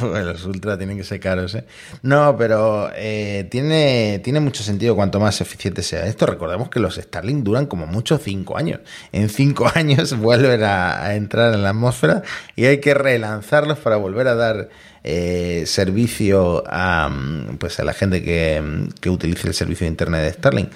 los 0.00 0.44
Ultra 0.44 0.78
tienen 0.78 0.96
que 0.96 1.02
ser 1.02 1.18
caros, 1.18 1.56
¿eh? 1.56 1.64
No, 2.02 2.36
pero 2.36 2.90
eh, 2.94 3.48
tiene, 3.50 4.20
tiene 4.22 4.38
mucho 4.38 4.62
sentido 4.62 4.94
cuanto 4.94 5.18
más 5.18 5.40
eficiente 5.40 5.82
sea 5.82 6.06
esto. 6.06 6.26
Recordemos 6.26 6.68
que 6.68 6.78
los 6.78 6.94
Starlink 6.94 7.42
duran 7.42 7.66
como 7.66 7.88
mucho 7.88 8.18
cinco 8.18 8.56
años. 8.56 8.82
En 9.10 9.28
cinco 9.30 9.68
años 9.74 10.16
vuelven 10.16 10.62
a, 10.62 11.16
entrar 11.16 11.52
en 11.52 11.64
la 11.64 11.70
atmósfera 11.70 12.22
y 12.54 12.66
hay 12.66 12.78
que 12.78 12.94
relanzarlos 12.94 13.78
para 13.78 13.96
volver 13.96 14.28
a 14.28 14.36
dar 14.36 14.68
eh, 15.02 15.64
servicio 15.66 16.62
a, 16.68 17.10
pues 17.58 17.80
a 17.80 17.84
la 17.84 17.94
gente 17.94 18.22
que, 18.22 18.86
que 19.00 19.10
utilice 19.10 19.48
el 19.48 19.54
servicio 19.54 19.86
de 19.86 19.90
Internet 19.90 20.22
de 20.22 20.32
Starlink. 20.34 20.70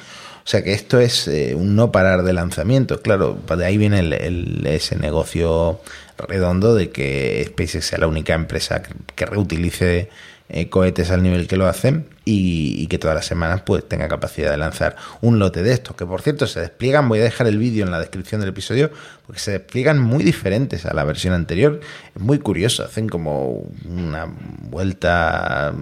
O 0.45 0.49
sea 0.49 0.65
que 0.65 0.73
esto 0.73 0.99
es 0.99 1.29
eh, 1.29 1.55
un 1.55 1.77
no 1.77 1.93
parar 1.93 2.25
de 2.25 2.33
lanzamiento. 2.33 3.01
Claro, 3.01 3.39
de 3.57 3.65
ahí 3.65 3.77
viene 3.77 4.01
el, 4.01 4.67
ese 4.67 4.97
negocio 4.97 5.81
redondo 6.19 6.75
de 6.75 6.91
que 6.91 7.45
SpaceX 7.49 7.87
sea 7.87 7.99
la 8.01 8.09
única 8.09 8.35
empresa 8.35 8.83
que 9.15 9.27
reutilice 9.27 10.09
eh, 10.55 10.69
cohetes 10.69 11.11
al 11.11 11.23
nivel 11.23 11.47
que 11.47 11.57
lo 11.57 11.67
hacen 11.67 12.11
y, 12.27 12.87
que 12.89 12.99
todas 12.99 13.15
las 13.15 13.25
semanas 13.25 13.63
pues 13.63 13.89
tenga 13.89 14.07
capacidad 14.07 14.51
de 14.51 14.59
lanzar 14.59 14.97
un 15.23 15.39
lote 15.39 15.63
de 15.63 15.73
estos, 15.73 15.97
que 15.97 16.05
por 16.05 16.21
cierto 16.21 16.47
se 16.47 16.61
despliegan, 16.61 17.09
voy 17.09 17.21
a 17.21 17.23
dejar 17.23 17.47
el 17.47 17.57
vídeo 17.57 17.87
en 17.87 17.91
la 17.91 17.99
descripción 17.99 18.43
del 18.43 18.51
episodio, 18.51 18.91
porque 19.27 19.41
se 19.41 19.53
despliegan 19.53 19.99
muy 19.99 20.23
diferentes 20.23 20.85
a 20.85 20.93
la 20.93 21.05
versión 21.05 21.33
anterior, 21.33 21.81
es 22.15 22.21
muy 22.21 22.39
curioso, 22.39 22.85
hacen 22.85 23.09
como 23.09 23.65
una 23.87 24.29
vuelta 24.29 25.73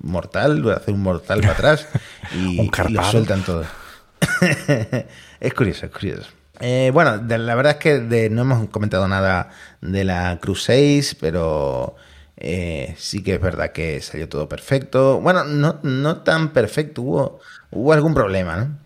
mortal, 0.00 0.66
hacen 0.72 0.94
un 0.94 1.02
mortal 1.02 1.42
para 1.42 1.52
atrás 1.52 1.86
y, 2.34 2.70
lo 2.88 3.04
sueltan 3.04 3.42
todo. 3.42 3.66
es 5.40 5.52
curioso, 5.52 5.84
es 5.84 5.92
curioso. 5.92 6.30
Eh, 6.60 6.90
bueno, 6.90 7.22
la 7.28 7.54
verdad 7.54 7.72
es 7.72 7.78
que 7.78 8.30
no 8.30 8.42
hemos 8.42 8.70
comentado 8.70 9.06
nada 9.08 9.50
de 9.82 10.04
la 10.04 10.38
6, 10.42 11.16
pero 11.20 11.96
eh, 12.36 12.94
sí 12.98 13.22
que 13.22 13.34
es 13.34 13.40
verdad 13.40 13.72
que 13.72 14.00
salió 14.00 14.28
todo 14.28 14.48
perfecto. 14.48 15.20
Bueno, 15.20 15.44
no, 15.44 15.80
no 15.82 16.22
tan 16.22 16.52
perfecto, 16.52 17.02
hubo, 17.02 17.40
hubo 17.70 17.92
algún 17.92 18.14
problema, 18.14 18.56
¿no? 18.56 18.84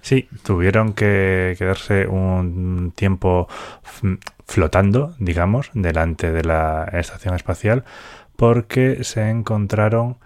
Sí, 0.00 0.28
tuvieron 0.42 0.94
que 0.94 1.54
quedarse 1.58 2.06
un 2.06 2.92
tiempo 2.94 3.48
flotando, 4.46 5.14
digamos, 5.18 5.70
delante 5.74 6.32
de 6.32 6.44
la 6.44 6.88
estación 6.92 7.34
espacial 7.34 7.84
porque 8.36 9.02
se 9.02 9.28
encontraron 9.28 10.18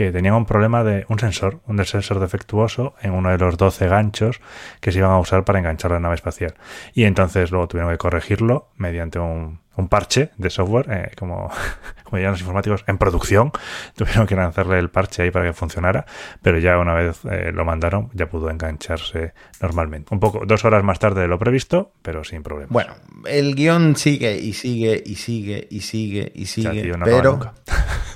que 0.00 0.12
tenían 0.12 0.32
un 0.32 0.46
problema 0.46 0.82
de 0.82 1.04
un 1.10 1.18
sensor, 1.18 1.60
un 1.66 1.84
sensor 1.84 2.20
defectuoso 2.20 2.94
en 3.02 3.10
uno 3.10 3.28
de 3.28 3.36
los 3.36 3.58
12 3.58 3.86
ganchos 3.86 4.40
que 4.80 4.92
se 4.92 4.98
iban 5.00 5.10
a 5.10 5.18
usar 5.18 5.44
para 5.44 5.58
enganchar 5.58 5.90
la 5.90 6.00
nave 6.00 6.14
espacial. 6.14 6.54
Y 6.94 7.04
entonces 7.04 7.50
luego 7.50 7.68
tuvieron 7.68 7.92
que 7.92 7.98
corregirlo 7.98 8.70
mediante 8.78 9.18
un, 9.18 9.60
un 9.76 9.88
parche 9.88 10.30
de 10.38 10.48
software, 10.48 10.86
eh, 10.90 11.10
como, 11.18 11.50
como 12.04 12.16
dirían 12.16 12.32
los 12.32 12.40
informáticos, 12.40 12.82
en 12.86 12.96
producción. 12.96 13.52
Tuvieron 13.94 14.26
que 14.26 14.36
lanzarle 14.36 14.78
el 14.78 14.88
parche 14.88 15.24
ahí 15.24 15.30
para 15.30 15.44
que 15.44 15.52
funcionara, 15.52 16.06
pero 16.40 16.58
ya 16.58 16.78
una 16.78 16.94
vez 16.94 17.20
eh, 17.30 17.52
lo 17.52 17.66
mandaron, 17.66 18.08
ya 18.14 18.26
pudo 18.26 18.48
engancharse 18.48 19.34
normalmente. 19.60 20.14
Un 20.14 20.20
poco, 20.20 20.46
dos 20.46 20.64
horas 20.64 20.82
más 20.82 20.98
tarde 20.98 21.20
de 21.20 21.28
lo 21.28 21.38
previsto, 21.38 21.92
pero 22.00 22.24
sin 22.24 22.42
problema. 22.42 22.68
Bueno, 22.70 22.94
el 23.26 23.54
guion 23.54 23.96
sigue 23.96 24.34
y 24.38 24.54
sigue 24.54 25.02
y 25.04 25.16
sigue 25.16 25.68
y 25.68 25.82
sigue 25.82 26.32
y 26.34 26.46
sigue, 26.46 26.90
pero... 27.04 27.52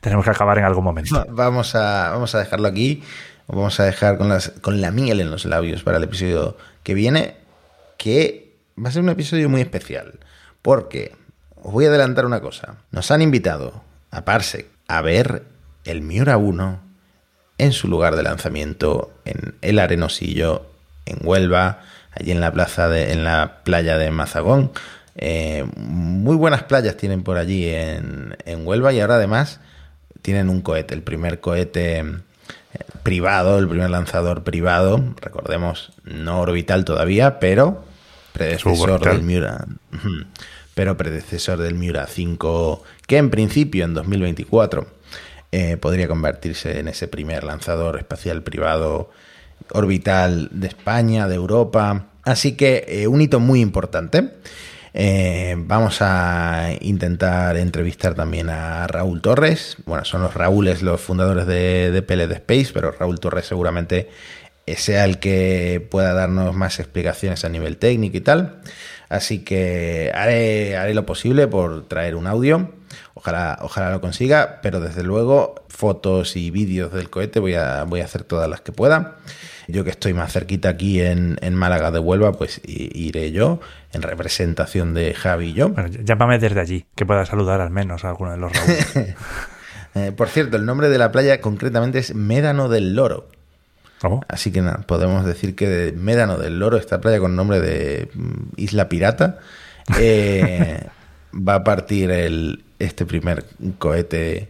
Tenemos 0.00 0.24
que 0.24 0.30
acabar 0.30 0.58
en 0.58 0.64
algún 0.64 0.84
momento. 0.84 1.24
Vamos 1.30 1.74
a, 1.74 2.10
vamos 2.10 2.34
a 2.34 2.38
dejarlo 2.38 2.68
aquí. 2.68 3.02
Vamos 3.48 3.80
a 3.80 3.84
dejar 3.84 4.18
con, 4.18 4.28
las, 4.28 4.50
con 4.60 4.80
la 4.80 4.90
miel 4.90 5.20
en 5.20 5.30
los 5.30 5.46
labios 5.46 5.82
para 5.82 5.96
el 5.96 6.04
episodio 6.04 6.56
que 6.82 6.92
viene, 6.92 7.36
que 7.96 8.56
va 8.82 8.90
a 8.90 8.92
ser 8.92 9.02
un 9.02 9.08
episodio 9.08 9.48
muy 9.48 9.62
especial. 9.62 10.20
Porque 10.60 11.16
os 11.62 11.72
voy 11.72 11.86
a 11.86 11.88
adelantar 11.88 12.26
una 12.26 12.40
cosa. 12.40 12.76
Nos 12.90 13.10
han 13.10 13.22
invitado 13.22 13.82
a 14.10 14.24
Parsec 14.24 14.66
a 14.86 15.00
ver 15.00 15.44
el 15.84 16.02
Miura 16.02 16.36
1 16.36 16.80
en 17.58 17.72
su 17.72 17.88
lugar 17.88 18.16
de 18.16 18.22
lanzamiento 18.22 19.12
en 19.24 19.56
el 19.62 19.78
Arenosillo, 19.78 20.66
en 21.06 21.18
Huelva, 21.26 21.80
allí 22.12 22.30
en 22.30 22.40
la 22.40 22.52
plaza 22.52 22.88
de, 22.88 23.12
en 23.12 23.24
la 23.24 23.60
playa 23.64 23.96
de 23.98 24.10
Mazagón. 24.10 24.72
Eh, 25.16 25.66
muy 25.76 26.36
buenas 26.36 26.64
playas 26.64 26.96
tienen 26.96 27.22
por 27.22 27.38
allí 27.38 27.66
en, 27.66 28.36
en 28.44 28.66
Huelva 28.66 28.92
y 28.92 29.00
ahora 29.00 29.16
además 29.16 29.60
tienen 30.28 30.50
un 30.50 30.60
cohete, 30.60 30.92
el 30.92 31.00
primer 31.00 31.40
cohete 31.40 32.00
eh, 32.00 32.04
privado, 33.02 33.58
el 33.58 33.66
primer 33.66 33.88
lanzador 33.88 34.44
privado, 34.44 35.02
recordemos, 35.22 35.90
no 36.04 36.42
orbital 36.42 36.84
todavía, 36.84 37.38
pero 37.38 37.82
predecesor 38.34 39.00
del 39.00 39.22
Miura. 39.22 39.64
Pero 40.74 40.98
predecesor 40.98 41.58
del 41.60 41.76
Miura 41.76 42.06
5, 42.06 42.84
que 43.06 43.16
en 43.16 43.30
principio 43.30 43.86
en 43.86 43.94
2024 43.94 44.86
eh, 45.50 45.78
podría 45.78 46.08
convertirse 46.08 46.78
en 46.78 46.88
ese 46.88 47.08
primer 47.08 47.42
lanzador 47.42 47.96
espacial 47.96 48.42
privado 48.42 49.10
orbital 49.70 50.50
de 50.52 50.66
España, 50.66 51.26
de 51.26 51.36
Europa. 51.36 52.08
Así 52.22 52.52
que 52.52 52.84
eh, 52.86 53.06
un 53.06 53.22
hito 53.22 53.40
muy 53.40 53.62
importante. 53.62 54.34
Eh, 54.94 55.54
vamos 55.58 55.98
a 56.00 56.70
intentar 56.80 57.56
entrevistar 57.56 58.14
también 58.14 58.50
a 58.50 58.86
Raúl 58.86 59.20
Torres. 59.20 59.76
Bueno, 59.86 60.04
son 60.04 60.22
los 60.22 60.34
Raúles 60.34 60.82
los 60.82 61.00
fundadores 61.00 61.46
de, 61.46 61.90
de 61.90 62.34
Space, 62.34 62.70
pero 62.72 62.92
Raúl 62.92 63.20
Torres 63.20 63.46
seguramente 63.46 64.08
sea 64.76 65.04
el 65.04 65.18
que 65.18 65.86
pueda 65.90 66.12
darnos 66.12 66.54
más 66.54 66.78
explicaciones 66.78 67.44
a 67.44 67.48
nivel 67.48 67.78
técnico 67.78 68.16
y 68.16 68.20
tal. 68.20 68.60
Así 69.08 69.38
que 69.40 70.12
haré, 70.14 70.76
haré 70.76 70.94
lo 70.94 71.06
posible 71.06 71.46
por 71.46 71.88
traer 71.88 72.14
un 72.14 72.26
audio. 72.26 72.72
Ojalá, 73.14 73.58
ojalá 73.62 73.90
lo 73.90 74.00
consiga, 74.00 74.60
pero 74.62 74.80
desde 74.80 75.02
luego 75.02 75.64
fotos 75.68 76.36
y 76.36 76.50
vídeos 76.50 76.92
del 76.92 77.10
cohete 77.10 77.40
voy 77.40 77.54
a, 77.54 77.84
voy 77.84 78.00
a 78.00 78.04
hacer 78.04 78.24
todas 78.24 78.48
las 78.48 78.60
que 78.60 78.72
pueda. 78.72 79.16
Yo 79.68 79.84
que 79.84 79.90
estoy 79.90 80.14
más 80.14 80.32
cerquita 80.32 80.70
aquí 80.70 81.00
en, 81.00 81.54
Málaga 81.54 81.90
de 81.90 81.98
Huelva, 81.98 82.32
pues 82.32 82.60
iré 82.64 83.32
yo 83.32 83.60
en 83.92 84.00
representación 84.00 84.94
de 84.94 85.12
Javi 85.12 85.48
y 85.48 85.52
yo. 85.52 85.68
Bueno, 85.68 85.90
llámame 85.90 86.38
desde 86.38 86.58
allí, 86.58 86.86
que 86.94 87.04
pueda 87.04 87.26
saludar 87.26 87.60
al 87.60 87.70
menos 87.70 88.02
a 88.04 88.08
alguno 88.08 88.32
de 88.32 88.38
los 88.38 88.52
Raúl. 88.52 89.14
Eh, 89.94 90.12
por 90.12 90.28
cierto, 90.28 90.58
el 90.58 90.66
nombre 90.66 90.90
de 90.90 90.98
la 90.98 91.10
playa 91.10 91.40
concretamente 91.40 91.98
es 91.98 92.14
Médano 92.14 92.68
del 92.68 92.94
Loro. 92.94 93.26
Así 94.28 94.52
que 94.52 94.60
nada, 94.60 94.84
podemos 94.86 95.24
decir 95.24 95.56
que 95.56 95.66
de 95.66 95.92
Médano 95.92 96.36
del 96.36 96.58
Loro, 96.58 96.76
esta 96.76 97.00
playa 97.00 97.18
con 97.18 97.34
nombre 97.34 97.58
de 97.58 98.10
mm, 98.14 98.32
Isla 98.56 98.88
Pirata, 98.88 99.38
eh, 99.98 100.86
va 101.34 101.56
a 101.56 101.64
partir 101.64 102.10
el, 102.10 102.64
este 102.78 103.06
primer 103.06 103.44
cohete 103.78 104.48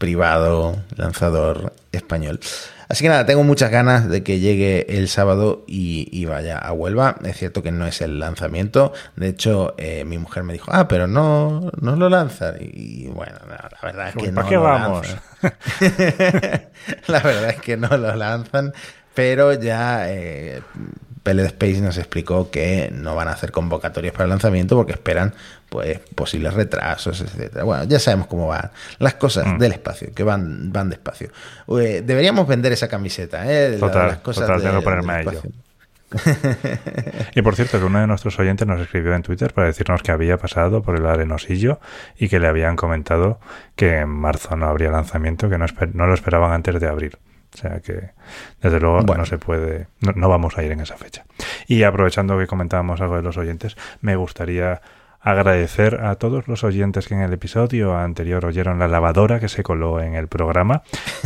privado 0.00 0.82
lanzador 0.96 1.74
español. 1.92 2.40
Así 2.88 3.04
que 3.04 3.10
nada, 3.10 3.26
tengo 3.26 3.44
muchas 3.44 3.70
ganas 3.70 4.08
de 4.08 4.24
que 4.24 4.40
llegue 4.40 4.96
el 4.98 5.08
sábado 5.08 5.62
y, 5.68 6.24
vaya 6.24 6.58
a 6.58 6.72
Huelva. 6.72 7.16
Es 7.22 7.36
cierto 7.36 7.62
que 7.62 7.70
no 7.70 7.86
es 7.86 8.00
el 8.00 8.18
lanzamiento. 8.18 8.92
De 9.14 9.28
hecho, 9.28 9.74
eh, 9.76 10.04
mi 10.04 10.16
mujer 10.16 10.42
me 10.42 10.54
dijo, 10.54 10.72
ah, 10.74 10.88
pero 10.88 11.06
no, 11.06 11.70
no 11.80 11.94
lo 11.94 12.08
lanzan. 12.08 12.56
Y, 12.60 13.06
bueno, 13.08 13.36
la 13.46 13.78
verdad 13.82 14.08
es 14.08 14.16
que 14.16 14.32
no 14.32 14.48
qué 14.48 14.54
lo 14.54 14.62
vamos? 14.62 15.06
la 17.06 17.20
verdad 17.20 17.50
es 17.50 17.60
que 17.60 17.76
no 17.76 17.96
lo 17.96 18.16
lanzan, 18.16 18.72
pero 19.14 19.52
ya 19.52 20.10
eh, 20.10 20.62
Peled 21.22 21.44
Space 21.46 21.80
nos 21.80 21.98
explicó 21.98 22.50
que 22.50 22.90
no 22.92 23.14
van 23.14 23.28
a 23.28 23.32
hacer 23.32 23.52
convocatorias 23.52 24.12
para 24.12 24.24
el 24.24 24.30
lanzamiento 24.30 24.76
porque 24.76 24.92
esperan 24.92 25.34
pues 25.68 26.00
posibles 26.14 26.54
retrasos, 26.54 27.20
etcétera. 27.20 27.64
Bueno, 27.64 27.84
ya 27.84 27.98
sabemos 27.98 28.26
cómo 28.26 28.48
van 28.48 28.70
las 28.98 29.14
cosas 29.14 29.46
mm. 29.46 29.58
del 29.58 29.72
espacio, 29.72 30.12
que 30.14 30.22
van, 30.22 30.72
van 30.72 30.90
despacio. 30.90 31.30
deberíamos 31.66 32.46
vender 32.46 32.72
esa 32.72 32.88
camiseta, 32.88 33.50
¿eh? 33.50 33.76
Total, 33.78 34.08
las 34.08 34.18
cosas 34.18 34.46
total, 34.46 34.62
tengo 34.62 34.78
que 34.78 34.84
ponerme 34.84 35.12
a 35.12 35.20
ello. 35.20 35.42
y 37.34 37.42
por 37.42 37.54
cierto, 37.54 37.78
que 37.78 37.84
uno 37.84 38.00
de 38.00 38.06
nuestros 38.06 38.38
oyentes 38.40 38.66
nos 38.66 38.80
escribió 38.80 39.14
en 39.14 39.22
Twitter 39.22 39.52
para 39.52 39.68
decirnos 39.68 40.02
que 40.02 40.10
había 40.10 40.38
pasado 40.38 40.82
por 40.82 40.96
el 40.96 41.06
arenosillo 41.06 41.78
y 42.18 42.28
que 42.28 42.40
le 42.40 42.48
habían 42.48 42.74
comentado 42.74 43.38
que 43.76 43.98
en 43.98 44.08
marzo 44.08 44.56
no 44.56 44.66
habría 44.66 44.90
lanzamiento, 44.90 45.48
que 45.48 45.58
no, 45.58 45.66
no 45.92 46.06
lo 46.06 46.14
esperaban 46.14 46.52
antes 46.52 46.80
de 46.80 46.88
abril. 46.88 47.16
O 47.52 47.56
sea 47.56 47.80
que, 47.80 48.10
desde 48.62 48.80
luego, 48.80 49.02
no 49.02 49.26
se 49.26 49.38
puede, 49.38 49.88
no, 50.00 50.28
vamos 50.28 50.56
a 50.56 50.62
ir 50.62 50.72
en 50.72 50.80
esa 50.80 50.96
fecha. 50.96 51.24
Y 51.66 51.82
aprovechando 51.82 52.38
que 52.38 52.46
comentábamos 52.46 53.00
algo 53.00 53.16
de 53.16 53.22
los 53.22 53.36
oyentes, 53.36 53.76
me 54.00 54.16
gustaría 54.16 54.80
agradecer 55.20 56.00
a 56.02 56.14
todos 56.16 56.48
los 56.48 56.64
oyentes 56.64 57.06
que 57.06 57.14
en 57.14 57.20
el 57.20 57.32
episodio 57.32 57.96
anterior 57.96 58.44
oyeron 58.46 58.78
la 58.78 58.88
lavadora 58.88 59.38
que 59.38 59.48
se 59.48 59.62
coló 59.62 60.00
en 60.00 60.14
el 60.14 60.28
programa, 60.28 60.82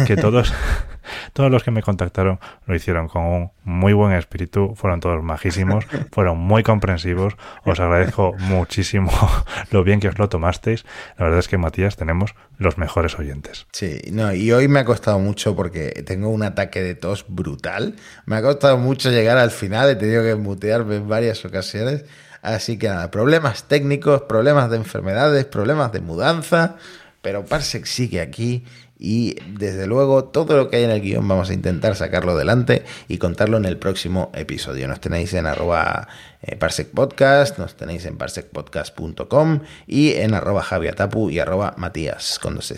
que 0.06 0.16
todos, 0.16 0.52
todos 1.32 1.50
los 1.50 1.62
que 1.62 1.70
me 1.70 1.82
contactaron 1.82 2.40
lo 2.66 2.74
hicieron 2.74 3.06
con 3.06 3.22
un 3.22 3.50
muy 3.62 3.92
buen 3.92 4.12
espíritu, 4.12 4.74
fueron 4.74 4.98
todos 4.98 5.22
majísimos, 5.22 5.86
fueron 6.10 6.38
muy 6.38 6.64
comprensivos, 6.64 7.36
os 7.64 7.78
agradezco 7.78 8.34
muchísimo 8.38 9.12
lo 9.70 9.84
bien 9.84 10.00
que 10.00 10.08
os 10.08 10.18
lo 10.18 10.28
tomasteis, 10.28 10.84
la 11.16 11.26
verdad 11.26 11.38
es 11.38 11.48
que 11.48 11.56
Matías 11.56 11.96
tenemos 11.96 12.34
los 12.58 12.78
mejores 12.78 13.18
oyentes. 13.18 13.66
Sí, 13.72 14.00
no, 14.10 14.34
y 14.34 14.50
hoy 14.52 14.66
me 14.66 14.80
ha 14.80 14.84
costado 14.84 15.20
mucho 15.20 15.54
porque 15.54 16.02
tengo 16.04 16.30
un 16.30 16.42
ataque 16.42 16.82
de 16.82 16.96
tos 16.96 17.26
brutal, 17.28 17.94
me 18.26 18.36
ha 18.36 18.42
costado 18.42 18.76
mucho 18.76 19.10
llegar 19.10 19.38
al 19.38 19.52
final, 19.52 19.90
he 19.90 19.96
tenido 19.96 20.24
que 20.24 20.34
mutearme 20.34 20.96
en 20.96 21.08
varias 21.08 21.44
ocasiones, 21.44 22.04
Así 22.44 22.76
que 22.76 22.88
nada, 22.88 23.10
problemas 23.10 23.64
técnicos, 23.64 24.22
problemas 24.22 24.70
de 24.70 24.76
enfermedades, 24.76 25.46
problemas 25.46 25.92
de 25.92 26.00
mudanza, 26.02 26.76
pero 27.22 27.46
Parsec 27.46 27.86
sigue 27.86 28.20
aquí 28.20 28.64
y 28.98 29.36
desde 29.58 29.86
luego 29.86 30.24
todo 30.24 30.54
lo 30.56 30.68
que 30.68 30.76
hay 30.76 30.84
en 30.84 30.90
el 30.90 31.00
guion 31.00 31.26
vamos 31.26 31.48
a 31.48 31.54
intentar 31.54 31.96
sacarlo 31.96 32.32
adelante 32.32 32.84
y 33.08 33.16
contarlo 33.16 33.56
en 33.56 33.64
el 33.64 33.78
próximo 33.78 34.30
episodio. 34.34 34.86
Nos 34.88 35.00
tenéis 35.00 35.32
en 35.32 35.46
arroba 35.46 36.06
eh, 36.42 36.54
Parsec 36.56 36.90
Podcast, 36.90 37.58
nos 37.58 37.76
tenéis 37.76 38.04
en 38.04 38.18
parsecpodcast.com 38.18 39.60
y 39.86 40.12
en 40.12 40.34
arroba 40.34 40.62
javiatapu 40.62 41.30
y 41.30 41.38
arroba 41.38 41.72
matías 41.78 42.38
con 42.38 42.56
dos. 42.56 42.74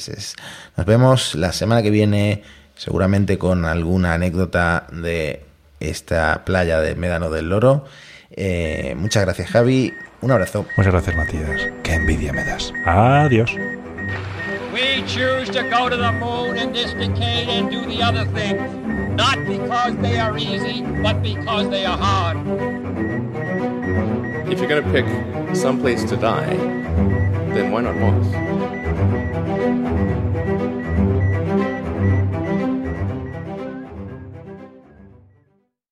Nos 0.77 0.87
vemos 0.87 1.35
la 1.35 1.53
semana 1.53 1.83
que 1.83 1.91
viene 1.91 2.45
seguramente 2.77 3.37
con 3.37 3.65
alguna 3.65 4.15
anécdota 4.15 4.87
de 4.93 5.45
esta 5.81 6.45
playa 6.45 6.81
de 6.81 6.95
Médano 6.95 7.31
del 7.31 7.49
Loro 7.49 7.85
eh, 8.31 8.95
muchas 8.97 9.25
gracias, 9.25 9.51
Javi. 9.51 9.93
Un 10.21 10.31
abrazo. 10.31 10.67
Muchas 10.77 10.93
gracias, 10.93 11.17
Matías. 11.17 11.69
Qué 11.83 11.95
envidia 11.95 12.33
me 12.33 12.45
das. 12.45 12.73
Adiós. 12.85 13.55
We 14.73 15.03
choose 15.07 15.49
to 15.51 15.63
go 15.71 15.89
to 15.89 15.97
the 15.97 16.13
moon 16.13 16.59
in 16.59 16.73
this 16.73 16.93
decade 16.93 17.49
and 17.49 17.71
do 17.71 17.87
the 17.87 18.03
other 18.03 18.27
things, 18.35 18.61
not 19.17 19.39
because 19.47 19.97
they 20.03 20.19
are 20.19 20.37
easy, 20.37 20.83
but 21.03 21.23
because 21.23 21.71
they 21.71 21.87
are 21.87 21.97
hard. 21.97 22.37
If 24.51 24.59
you're 24.61 24.69
going 24.69 24.85
to 24.85 24.91
pick 24.91 25.07
some 25.57 25.81
place 25.81 26.05
to 26.05 26.17
die, 26.17 26.55
then 27.55 27.73
why 27.73 27.81
not 27.81 27.97
Mars? 27.97 28.27